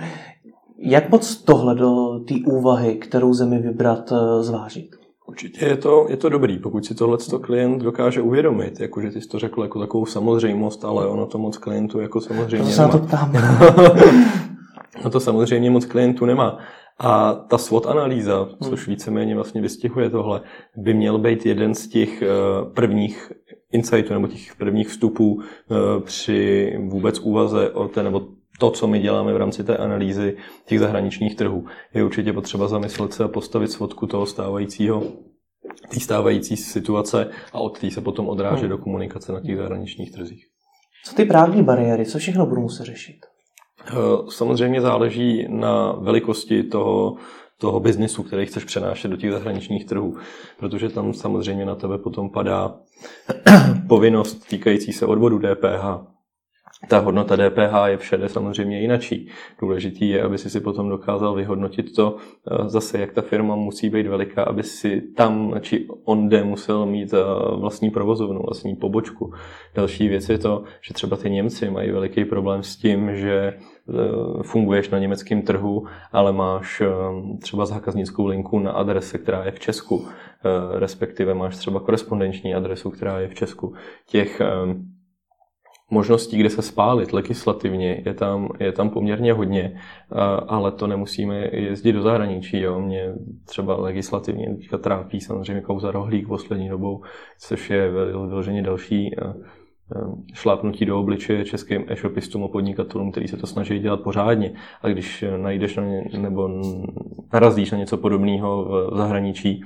[0.78, 5.01] Jak moc tohle do té úvahy, kterou zemi vybrat, eh, zvážit?
[5.26, 9.28] Určitě je to, je to dobrý, pokud si tohle klient dokáže uvědomit, jakože ty jsi
[9.28, 12.98] to řekl jako takovou samozřejmost, ale ono to moc klientů jako samozřejmě to se to
[12.98, 13.32] ptám.
[15.04, 16.58] no to samozřejmě moc klientů nemá.
[16.98, 20.40] A ta SWOT analýza, což víceméně vlastně vystihuje tohle,
[20.76, 22.26] by měl být jeden z těch eh,
[22.74, 23.32] prvních
[23.72, 28.22] insightů nebo těch prvních vstupů eh, při vůbec úvaze o té, nebo
[28.62, 30.36] to, co my děláme v rámci té analýzy
[30.66, 31.66] těch zahraničních trhů.
[31.94, 35.02] Je určitě potřeba zamyslet se a postavit svodku toho stávajícího
[35.88, 38.70] té stávající situace a od té se potom odráží hmm.
[38.70, 40.46] do komunikace na těch zahraničních trzích.
[41.04, 43.16] Co ty právní bariéry, co všechno budou muset řešit?
[43.88, 43.94] Eh,
[44.28, 47.16] samozřejmě záleží na velikosti toho,
[47.58, 50.16] toho biznisu, který chceš přenášet do těch zahraničních trhů,
[50.58, 52.74] protože tam samozřejmě na tebe potom padá
[53.88, 56.11] povinnost týkající se odvodu DPH,
[56.88, 59.28] ta hodnota DPH je všade samozřejmě jinačí.
[59.60, 63.90] Důležitý je, aby si si potom dokázal vyhodnotit to eh, zase, jak ta firma musí
[63.90, 67.18] být veliká, aby si tam či onde musel mít eh,
[67.56, 69.32] vlastní provozovnu, vlastní pobočku.
[69.74, 73.92] Další věc je to, že třeba ty Němci mají veliký problém s tím, že eh,
[74.42, 76.82] funguješ na německém trhu, ale máš
[77.42, 80.06] třeba zákaznickou linku na adrese, která je v Česku,
[80.72, 83.74] respektive máš třeba korespondenční adresu, která je v Česku.
[84.06, 84.40] Těch
[85.92, 89.80] možností, kde se spálit legislativně, je tam, je tam poměrně hodně,
[90.48, 92.60] ale to nemusíme jezdit do zahraničí.
[92.60, 92.80] Jo.
[92.80, 93.14] Mě
[93.44, 97.02] třeba legislativně teďka trápí samozřejmě kauza rohlík poslední dobou,
[97.40, 99.10] což je vyloženě další
[100.34, 104.52] šlápnutí do obličeje českým e-shopistům a podnikatelům, kteří se to snaží dělat pořádně.
[104.82, 106.48] A když najdeš na ně, nebo
[107.32, 109.64] narazíš na něco podobného v zahraničí,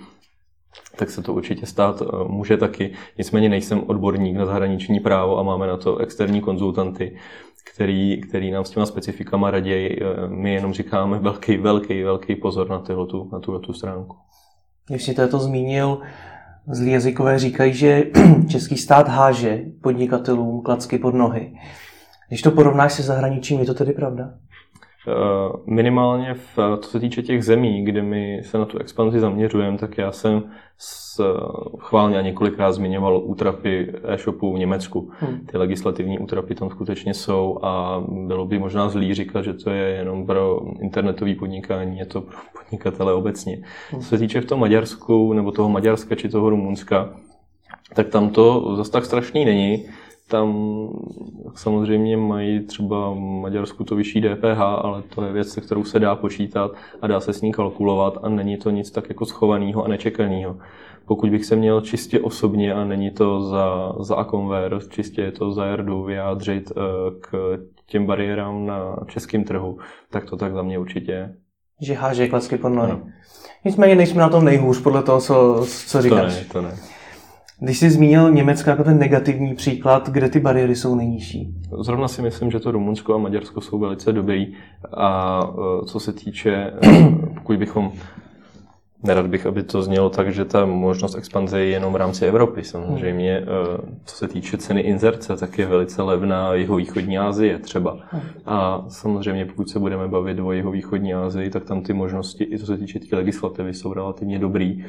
[0.97, 2.93] tak se to určitě stát eh, může taky.
[3.19, 7.17] Nicméně nejsem odborník na zahraniční právo a máme na to externí konzultanty,
[7.75, 10.01] který, který nám s těma specifikama raději.
[10.03, 14.17] Eh, my jenom říkáme velký, velký, velký pozor na, tyhletu, na tuhle tu stránku.
[14.89, 15.99] Když si to zmínil,
[16.71, 18.05] zlí jazykové říkají, že
[18.49, 21.53] český stát háže podnikatelům klacky pod nohy.
[22.29, 24.35] Když to porovnáš se zahraničím, je to tedy pravda?
[25.09, 29.79] Eh, minimálně v, co se týče těch zemí, kde my se na tu expanzi zaměřujeme,
[29.79, 30.43] tak já jsem
[30.79, 31.23] s,
[31.79, 35.11] chválně a několikrát zmiňoval útrapy e-shopu v Německu.
[35.19, 35.47] Hmm.
[35.47, 39.89] Ty legislativní útrapy tam skutečně jsou a bylo by možná zlý říkat, že to je
[39.89, 43.63] jenom pro internetové podnikání, je to pro podnikatele obecně.
[43.91, 44.01] Hmm.
[44.01, 47.11] Co se týče v tom Maďarsku, nebo toho Maďarska či toho Rumunska,
[47.95, 49.85] tak tam to zase tak strašný není
[50.29, 50.89] tam
[51.55, 55.99] samozřejmě mají třeba v Maďarsku to vyšší DPH, ale to je věc, se kterou se
[55.99, 56.71] dá počítat
[57.03, 60.57] a dá se s ní kalkulovat a není to nic tak jako schovaného a nečekaného.
[61.07, 65.53] Pokud bych se měl čistě osobně a není to za, za Akonver, čistě je to
[65.53, 66.81] za Jardu vyjádřit eh,
[67.21, 69.79] k těm bariérám na českém trhu,
[70.11, 71.35] tak to tak za mě určitě
[71.81, 72.93] Že háže klacky pod nohy.
[73.65, 76.35] Nicméně nejsme na tom nejhůř podle toho, co, co říkáš.
[76.37, 76.96] To ne, to ne.
[77.61, 81.55] Když jsi zmínil Německo jako ten negativní příklad, kde ty bariéry jsou nejnižší?
[81.81, 84.53] Zrovna si myslím, že to Rumunsko a Maďarsko jsou velice dobrý.
[84.97, 85.41] A
[85.83, 86.73] e, co se týče, e,
[87.35, 87.93] pokud bychom
[89.03, 92.65] Nerad bych, aby to znělo tak, že ta možnost expanze je jenom v rámci Evropy.
[92.65, 93.45] Samozřejmě, e,
[94.05, 97.99] co se týče ceny inzerce, tak je velice levná jeho východní Asie třeba.
[98.47, 102.59] A samozřejmě, pokud se budeme bavit o jeho východní Asii, tak tam ty možnosti, i
[102.59, 104.85] co se týče té legislativy, jsou relativně dobrý.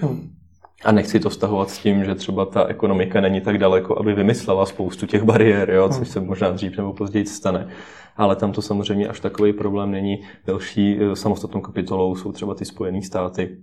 [0.85, 4.65] A nechci to vztahovat s tím, že třeba ta ekonomika není tak daleko, aby vymyslela
[4.65, 7.67] spoustu těch bariér, jo, což se možná dřív nebo později stane.
[8.17, 10.23] Ale tam to samozřejmě až takový problém není.
[10.45, 13.57] Další eh, samostatnou kapitolou jsou třeba ty Spojené státy,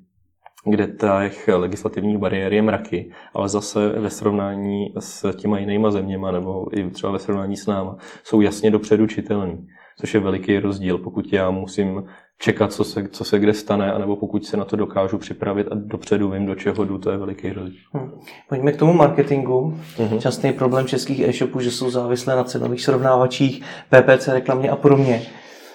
[0.64, 6.78] kde těch legislativních bariér je mraky, ale zase ve srovnání s těma jinýma zeměma nebo
[6.78, 9.66] i třeba ve srovnání s náma jsou jasně dopředu čitelný,
[10.00, 10.98] což je veliký rozdíl.
[10.98, 12.04] Pokud já musím
[12.38, 15.74] čekat, co se, co se kde stane, anebo pokud se na to dokážu připravit a
[15.74, 17.80] dopředu vím, do čeho jdu, to je veliký rozdíl.
[17.92, 18.10] Hmm.
[18.48, 19.78] Pojďme k tomu marketingu.
[19.96, 20.20] Hmm.
[20.20, 25.22] Častý problém českých e-shopů, že jsou závislé na cenových srovnávačích, PPC reklamě a podobně.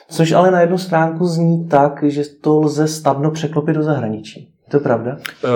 [0.09, 4.39] Což ale na jednu stránku zní tak, že to lze snadno překlopit do zahraničí.
[4.67, 5.17] Je to pravda?
[5.45, 5.47] Eh,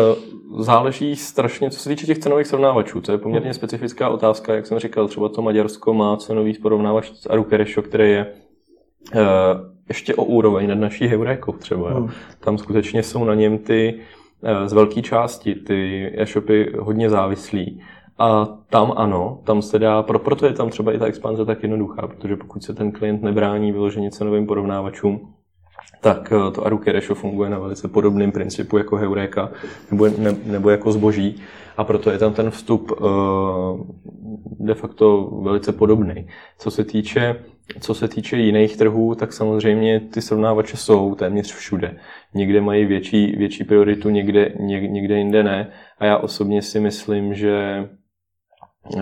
[0.59, 3.01] záleží strašně, co se týče těch cenových srovnávačů.
[3.01, 3.53] To je poměrně hmm.
[3.53, 8.33] specifická otázka, jak jsem říkal, třeba to Maďarsko má cenový porovnávač Arukeresho, který je
[9.13, 9.19] eh,
[9.87, 11.93] ještě o úroveň nad naší heurékou třeba.
[11.93, 12.09] Hmm.
[12.39, 13.99] Tam skutečně jsou na něm ty
[14.43, 17.81] eh, z velké části ty e-shopy hodně závislí.
[18.17, 21.63] A tam ano, tam se dá, pro, proto je tam třeba i ta expanze tak
[21.63, 25.33] jednoduchá, protože pokud se ten klient nebrání vyloženě cenovým porovnávačům,
[26.01, 29.51] tak eh, to Aruke Resho funguje na velice podobném principu jako Heureka
[29.91, 31.41] nebo, ne, nebo jako zboží
[31.77, 33.07] a proto je tam ten vstup uh,
[34.59, 36.27] de facto velice podobný.
[36.57, 37.35] Co se týče
[37.79, 41.97] co se týče jiných trhů, tak samozřejmě ty srovnávače jsou téměř všude.
[42.33, 45.71] Někde mají větší, větší prioritu, někde, někde jinde ne.
[45.99, 47.85] A já osobně si myslím, že
[48.97, 49.01] Eh,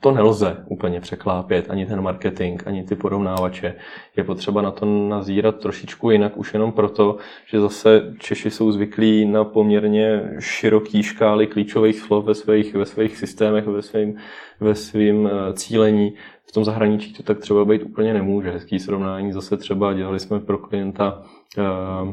[0.00, 3.74] to nelze úplně překlápět, ani ten marketing, ani ty porovnávače.
[4.16, 7.16] Je potřeba na to nazírat trošičku jinak, už jenom proto,
[7.46, 13.16] že zase Češi jsou zvyklí na poměrně široký škály klíčových slov ve svých, ve svých
[13.16, 14.16] systémech, ve svým,
[14.60, 16.14] ve svým eh, cílení.
[16.48, 18.50] V tom zahraničí to tak třeba být úplně nemůže.
[18.50, 21.22] Hezký srovnání zase třeba dělali jsme pro klienta
[21.58, 22.12] uh,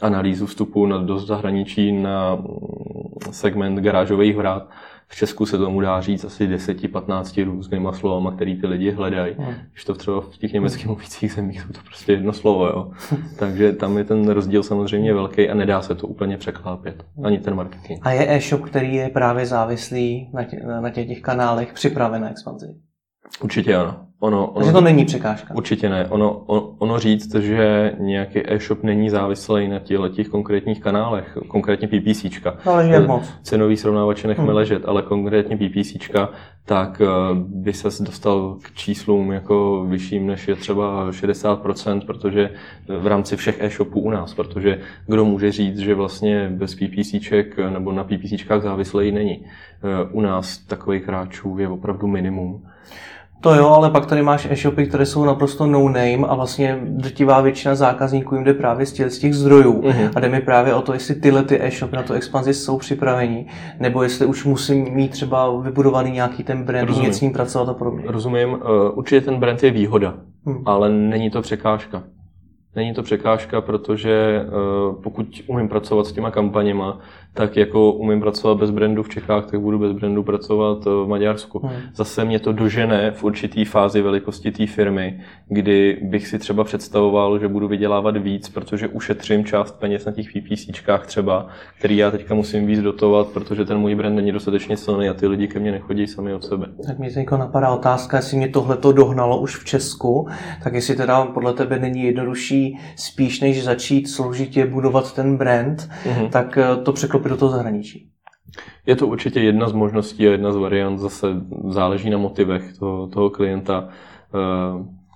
[0.00, 4.68] analýzu vstupu na, do zahraničí na mm, segment garážových vrát
[5.10, 9.34] v Česku se tomu dá říct asi 10-15 různýma slovama, který ty lidi hledají.
[9.38, 9.54] Hmm.
[9.72, 12.66] Když to třeba v těch německých mluvících zemích jsou to prostě jedno slovo.
[12.66, 12.90] Jo.
[13.38, 17.04] Takže tam je ten rozdíl samozřejmě velký a nedá se to úplně překlápět.
[17.24, 18.00] Ani ten marketing.
[18.02, 22.30] A je e-shop, který je právě závislý na, tě, na těch, těch kanálech připraven na
[22.30, 22.66] expanzi?
[23.42, 23.96] Určitě ano.
[24.20, 25.54] Ono, ono, Takže to není překážka.
[25.54, 26.06] Určitě ne.
[26.08, 29.78] Ono, on, ono říct, že nějaký e-shop není závislý na
[30.08, 32.56] těch konkrétních kanálech, konkrétně PPCčka.
[32.66, 33.22] No, ale jak moc.
[33.42, 34.54] Cenový srovnávače nechme hmm.
[34.54, 36.28] ležet, ale konkrétně PPCčka,
[36.64, 42.50] tak eh, by se dostal k číslům jako vyšším než je třeba 60%, protože
[42.98, 47.92] v rámci všech e-shopů u nás, protože kdo může říct, že vlastně bez PPCček nebo
[47.92, 49.44] na PPCčkách závislý není.
[49.44, 52.62] Eh, u nás takových hráčů je opravdu minimum.
[53.40, 57.40] To jo, ale pak tady máš e-shopy, které jsou naprosto no name a vlastně drtivá
[57.40, 59.80] většina zákazníků jim jde právě z těch, z těch zdrojů.
[59.80, 60.10] Uh-huh.
[60.14, 63.46] A jde mi právě o to, jestli tyhle ty e-shopy na tu expanzi jsou připraveni,
[63.78, 67.12] nebo jestli už musím mít třeba vybudovaný nějaký ten brand, Rozumím.
[67.12, 68.04] s ním pracovat a podobně.
[68.06, 68.58] Rozumím, uh,
[68.94, 70.14] určitě ten brand je výhoda,
[70.46, 70.62] hmm.
[70.66, 72.02] ale není to překážka.
[72.76, 76.98] Není to překážka, protože uh, pokud umím pracovat s těma kampaněma,
[77.34, 81.58] tak jako umím pracovat bez brandu v Čechách, tak budu bez brandu pracovat v Maďarsku.
[81.58, 81.72] Hmm.
[81.94, 87.38] Zase mě to dožene v určitý fázi velikosti té firmy, kdy bych si třeba představoval,
[87.38, 91.46] že budu vydělávat víc, protože ušetřím část peněz na těch PPCčkách třeba,
[91.78, 95.26] který já teďka musím víc dotovat, protože ten můj brand není dostatečně silný a ty
[95.26, 96.66] lidi ke mně nechodí sami od sebe.
[96.86, 100.28] Tak mě teď napadá otázka, jestli mě tohle to dohnalo už v Česku,
[100.64, 102.59] tak jestli teda podle tebe není jednodušší
[102.96, 108.08] spíš než začít složitě budovat ten brand, hmm tak eh, to překlopit do toho zahraničí?
[108.86, 110.98] Je to určitě jedna z možností a jedna z variant.
[110.98, 111.26] Zase
[111.68, 113.88] záleží na motivech toho, toho klienta.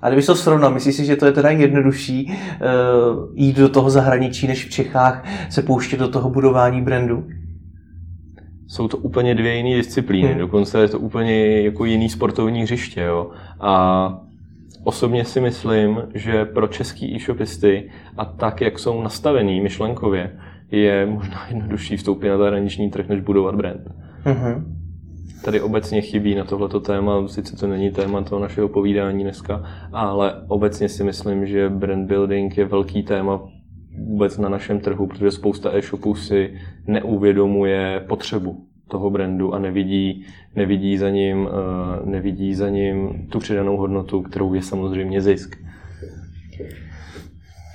[0.03, 3.91] A kdybych to srovnal, myslíš si, že to je teda jednodušší uh, jít do toho
[3.91, 7.27] zahraničí, než v Čechách se pouštět do toho budování brandu?
[8.67, 10.39] Jsou to úplně dvě jiné disciplíny, hmm.
[10.39, 13.01] dokonce je to úplně jako jiný sportovní hřiště.
[13.01, 13.31] Jo?
[13.61, 14.24] A
[14.85, 20.39] osobně si myslím, že pro český e-shopisty a tak, jak jsou nastavený myšlenkově,
[20.71, 23.81] je možná jednodušší vstoupit na zahraniční trh, než budovat brand.
[24.25, 24.65] Mm-hmm.
[25.45, 30.35] Tady obecně chybí na tohleto téma, sice to není téma toho našeho povídání dneska, ale
[30.49, 33.41] obecně si myslím, že brand building je velký téma
[33.99, 36.55] vůbec na našem trhu, protože spousta e-shopů si
[36.87, 40.27] neuvědomuje potřebu toho brandu a nevidí,
[40.57, 45.57] nevidí, za ním, eh, nevidí za ním tu přidanou hodnotu, kterou je samozřejmě zisk.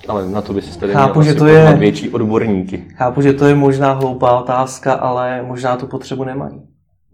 [0.07, 2.83] Ale na to by si tady Chápu, měl že to je větší odborníky.
[2.95, 6.61] Chápu, že to je možná hloupá otázka, ale možná tu potřebu nemají.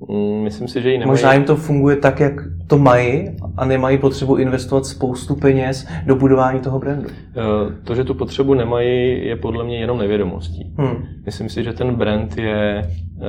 [0.09, 1.11] Mm, myslím si, že ji nemají.
[1.11, 2.33] Možná jim to funguje tak, jak
[2.67, 7.09] to mají a nemají potřebu investovat spoustu peněz do budování toho brandu.
[7.09, 7.41] Eh,
[7.83, 10.73] to, že tu potřebu nemají, je podle mě jenom nevědomostí.
[10.77, 11.05] Hmm.
[11.25, 13.23] Myslím si, že ten brand je eh,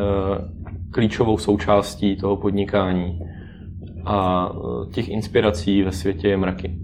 [0.90, 3.20] klíčovou součástí toho podnikání
[4.04, 6.78] a eh, těch inspirací ve světě je mraky.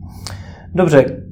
[0.75, 1.23] Dobře,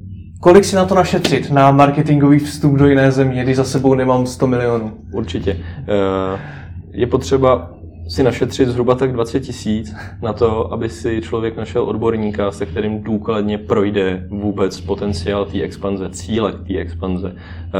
[0.43, 4.25] Kolik si na to našetřit, na marketingový vstup do jiné země, když za sebou nemám
[4.25, 4.91] 100 milionů?
[5.13, 5.57] Určitě.
[6.91, 7.71] Je potřeba
[8.11, 13.03] si našetřit zhruba tak 20 tisíc na to, aby si člověk našel odborníka, se kterým
[13.03, 17.71] důkladně projde vůbec potenciál té expanze, cíle té expanze, eh,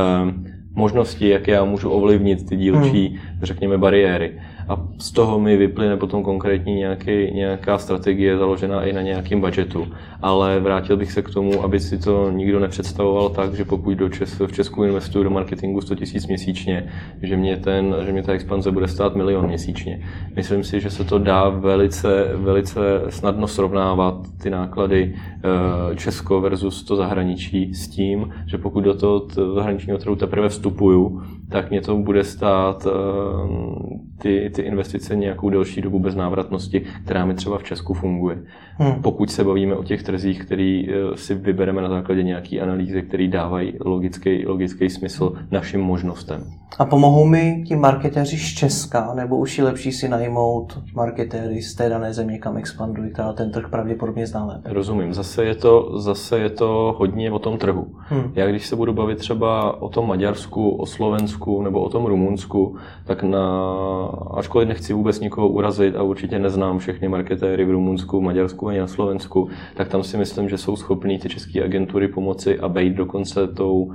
[0.75, 3.17] možnosti, jak já můžu ovlivnit ty dílčí, hmm.
[3.41, 4.41] řekněme, bariéry
[4.71, 9.87] a z toho mi vyplyne potom konkrétní nějaký, nějaká strategie založená i na nějakém budgetu.
[10.21, 14.09] Ale vrátil bych se k tomu, aby si to nikdo nepředstavoval tak, že pokud do
[14.09, 16.91] Čes, v Česku investuju do marketingu 100 000 měsíčně,
[17.21, 20.01] že mě, ten, že mě ta expanze bude stát milion měsíčně.
[20.35, 26.83] Myslím si, že se to dá velice, velice snadno srovnávat ty náklady eh, Česko versus
[26.83, 31.21] to zahraničí s tím, že pokud do toho zahraničního trhu teprve vstupuju,
[31.51, 32.91] tak mě to bude stát eh,
[34.21, 38.43] ty, ty investice nějakou delší dobu bez návratnosti, která mi třeba v Česku funguje.
[38.77, 39.01] Hmm.
[39.01, 43.27] Pokud se bavíme o těch trzích, který eh, si vybereme na základě nějaké analýzy, které
[43.27, 46.43] dávají logický, logický smysl našim možnostem.
[46.79, 51.75] A pomohou mi ti marketéři z Česka, nebo už je lepší si najmout marketéry z
[51.75, 54.73] té dané země, kam expandují, která ten trh pravděpodobně zná lépe?
[54.73, 55.13] Rozumím.
[55.13, 57.87] Zase je to, zase je to hodně o tom trhu.
[57.99, 58.31] Hmm.
[58.35, 62.75] Já když se budu bavit třeba o tom Maďarsku, o Slovensku nebo o tom Rumunsku,
[63.05, 63.63] tak na,
[64.33, 68.87] ačkoliv nechci vůbec nikoho urazit a určitě neznám všechny marketéry v Rumunsku, Maďarsku ani na
[68.87, 73.47] Slovensku, tak tam si myslím, že jsou schopní ty české agentury pomoci a být dokonce
[73.47, 73.93] tou um,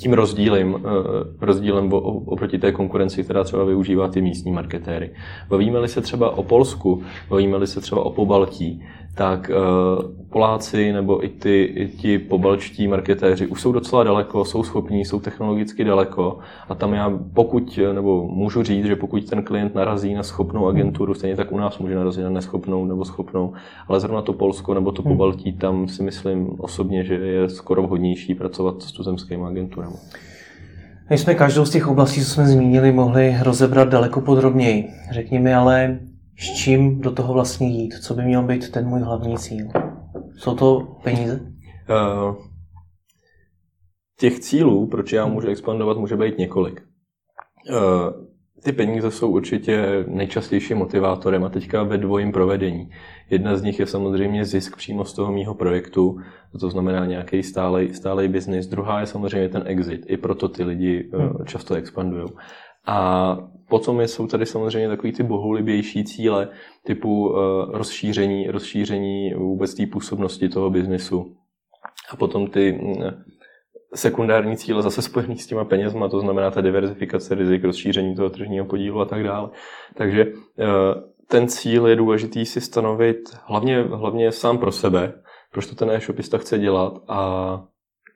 [0.00, 5.10] tím rozdílem, eh, rozdílem oproti té konkurenci, která třeba využívá ty místní marketéry.
[5.48, 8.82] Bavíme-li se třeba o Polsku, bavíme-li se třeba o Pobaltí,
[9.14, 14.62] tak uh, Poláci nebo i, ty, i ti pobalčtí marketéři už jsou docela daleko, jsou
[14.62, 16.38] schopní, jsou technologicky daleko
[16.68, 21.14] a tam já pokud, nebo můžu říct, že pokud ten klient narazí na schopnou agenturu,
[21.14, 23.52] stejně tak u nás může narazit na neschopnou nebo schopnou,
[23.88, 25.12] ale zrovna to Polsko nebo to hmm.
[25.12, 29.96] Pobaltí, tam si myslím osobně, že je skoro vhodnější pracovat s tuzemskými agenturami.
[31.10, 34.88] My jsme každou z těch oblastí, co jsme zmínili, mohli rozebrat daleko podrobněji.
[35.10, 35.98] Řekni mi ale,
[36.40, 37.94] s čím do toho vlastně jít?
[37.94, 39.68] Co by měl být ten můj hlavní cíl?
[40.36, 41.40] Jsou to peníze?
[41.90, 42.36] Uh,
[44.18, 46.82] těch cílů, proč já můžu expandovat, může být několik.
[47.70, 48.30] Uh,
[48.64, 52.90] ty peníze jsou určitě nejčastějším motivátorem a teďka ve dvojím provedení.
[53.30, 56.16] Jedna z nich je samozřejmě zisk přímo z toho mýho projektu,
[56.60, 58.66] to znamená nějaký stálej, stálej biznis.
[58.66, 61.46] Druhá je samozřejmě ten exit, i proto ty lidi hmm.
[61.46, 62.28] často expandují.
[62.86, 63.36] A
[63.68, 66.48] potom jsou tady samozřejmě takový ty bohulibější cíle
[66.86, 67.36] typu uh,
[67.68, 71.36] rozšíření, rozšíření vůbec té působnosti toho biznesu.
[72.10, 73.24] A potom ty mm,
[73.94, 78.66] sekundární cíle zase spojený s těma penězma, to znamená ta diverzifikace rizik, rozšíření toho tržního
[78.66, 79.50] podílu a tak dále.
[79.94, 80.32] Takže uh,
[81.28, 85.12] ten cíl je důležitý si stanovit hlavně, hlavně sám pro sebe,
[85.52, 87.64] proč to ten e-shopista chce dělat a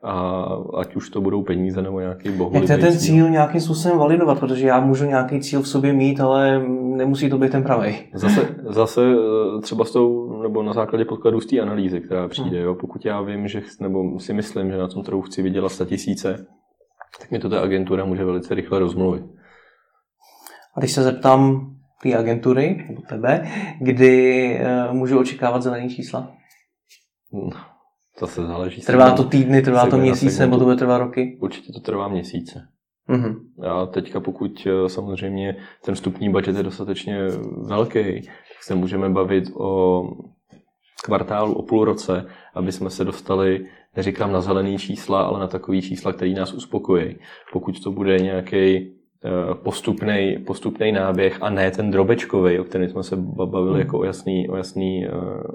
[0.05, 0.45] a
[0.79, 2.55] ať už to budou peníze nebo nějaký bohu.
[2.55, 6.59] Jak ten cíl nějakým způsobem validovat, protože já můžu nějaký cíl v sobě mít, ale
[6.69, 7.97] nemusí to být ten pravý.
[8.15, 12.57] Zase, zase eh, třeba s tou, nebo na základě podkladů z té analýzy, která přijde,
[12.57, 12.67] hmm.
[12.67, 15.85] jo, pokud já vím, že, nebo si myslím, že na tom trhu chci vydělat 100
[15.85, 16.47] tisíce,
[17.21, 19.25] tak mi to ta agentura může velice rychle rozmluvit.
[20.77, 21.71] A když se zeptám
[22.03, 23.49] té agentury, nebo tebe,
[23.81, 26.33] kdy uh, můžu očekávat zelený čísla?
[27.33, 27.74] No
[28.19, 28.81] to se záleží.
[28.81, 31.39] Trvá to týdny, trvá to měsíce, nebo to bude trvat roky?
[31.41, 32.69] Určitě to trvá měsíce.
[33.09, 33.37] Mm-hmm.
[33.67, 37.19] A teďka pokud eh, samozřejmě ten vstupní budget je dostatečně
[37.69, 40.03] velký, tak se můžeme bavit o
[41.05, 45.83] kvartálu, o půl roce, aby jsme se dostali, neříkám na zelený čísla, ale na takový
[45.83, 47.17] čísla, který nás uspokojí.
[47.53, 48.93] Pokud to bude nějaký
[49.55, 53.81] postupný, eh, postupný náběh a ne ten drobečkový, o kterém jsme se bavili hmm.
[53.81, 55.11] jako o jasný, o jasný, eh,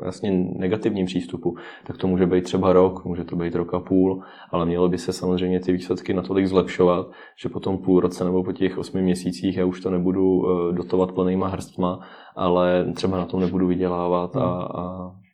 [0.05, 4.23] jasně negativním přístupu, tak to může být třeba rok, může to být rok a půl,
[4.51, 8.43] ale mělo by se samozřejmě ty výsledky natolik zlepšovat, že po tom půl roce nebo
[8.43, 11.99] po těch osmi měsících já už to nebudu eh, dotovat plnýma hrstma,
[12.35, 14.69] ale třeba na tom nebudu vydělávat a,
[15.07, 15.28] hmm.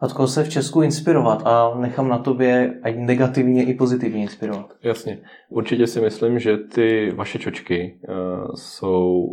[0.00, 4.72] A koho se v Česku inspirovat a nechám na tobě ať negativně i pozitivně inspirovat.
[4.82, 5.18] Jasně.
[5.48, 8.14] Určitě si myslím, že ty vaše čočky uh,
[8.54, 9.26] jsou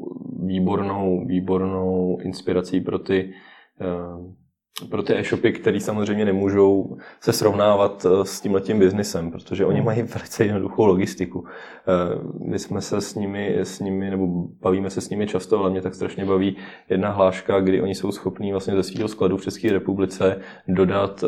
[0.44, 3.34] výbornou, výbornou inspirací pro ty
[3.82, 4.34] uh,
[4.90, 9.78] pro ty e-shopy, které samozřejmě nemůžou se srovnávat eh, s tím letím biznisem, protože oni
[9.78, 9.86] hmm.
[9.86, 11.46] mají velice jednoduchou logistiku.
[11.48, 12.20] Eh,
[12.50, 14.28] my jsme se s nimi, s nimi, nebo
[14.62, 16.58] bavíme se s nimi často, ale mě tak strašně baví
[16.90, 21.28] jedna hláška, kdy oni jsou schopní vlastně ze svého skladu v České republice dodat eh,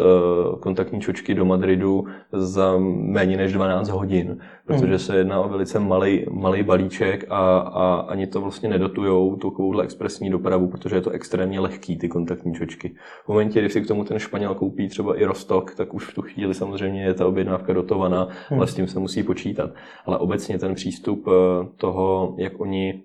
[0.60, 4.99] kontaktní čočky do Madridu za méně než 12 hodin, protože hmm.
[4.99, 10.68] se jedná o velice malý, balíček a, a ani to vlastně nedotujou takovouhle expresní dopravu,
[10.68, 12.95] protože je to extrémně lehký, ty kontaktní čočky.
[13.26, 16.16] V momentě, kdy si k tomu ten Španěl koupí třeba i Rostok, tak už v
[16.16, 18.59] tu chvíli samozřejmě je ta objednávka dotovaná, hmm.
[18.59, 19.72] ale s tím se musí počítat.
[20.05, 21.32] Ale obecně ten přístup eh,
[21.78, 23.03] toho, jak oni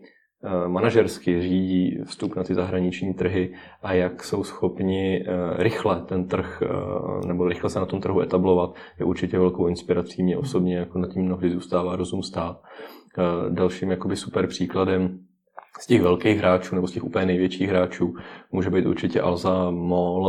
[0.67, 6.63] manažersky řídí vstup na ty zahraniční trhy a jak jsou schopni eh, rychle ten trh,
[7.27, 10.23] nebo rychle se na tom trhu etablovat, je určitě velkou inspirací.
[10.23, 12.63] Mě osobně jako na tím mnohdy zůstává rozum stát.
[13.49, 15.19] Dalším jakoby super příkladem
[15.81, 18.15] z těch velkých hráčů nebo z těch úplně největších hráčů
[18.53, 20.27] může být určitě Alza, MOL,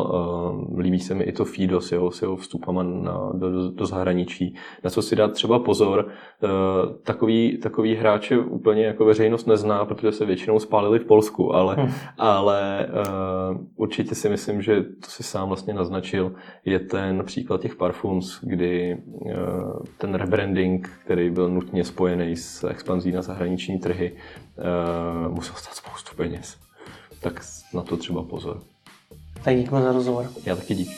[0.72, 3.86] uh, líbí se mi i to Fido s jeho, s jeho vstupama na, do, do
[3.86, 4.55] zahraničí.
[4.84, 6.49] Na co si dát třeba pozor, uh,
[7.03, 11.91] takový, takový hráče úplně jako veřejnost nezná, protože se většinou spálili v Polsku, ale, hmm.
[12.17, 17.76] ale uh, určitě si myslím, že to si sám vlastně naznačil, je ten příklad těch
[17.76, 18.97] parfums, kdy
[19.97, 24.15] ten rebranding, který byl nutně spojený s expanzí na zahraniční trhy,
[25.30, 26.68] musel stát spoustu peněz.
[27.20, 28.61] Tak na to třeba pozor.
[29.43, 30.32] Tak díky za rozhovor.
[30.45, 30.95] Já taky díky.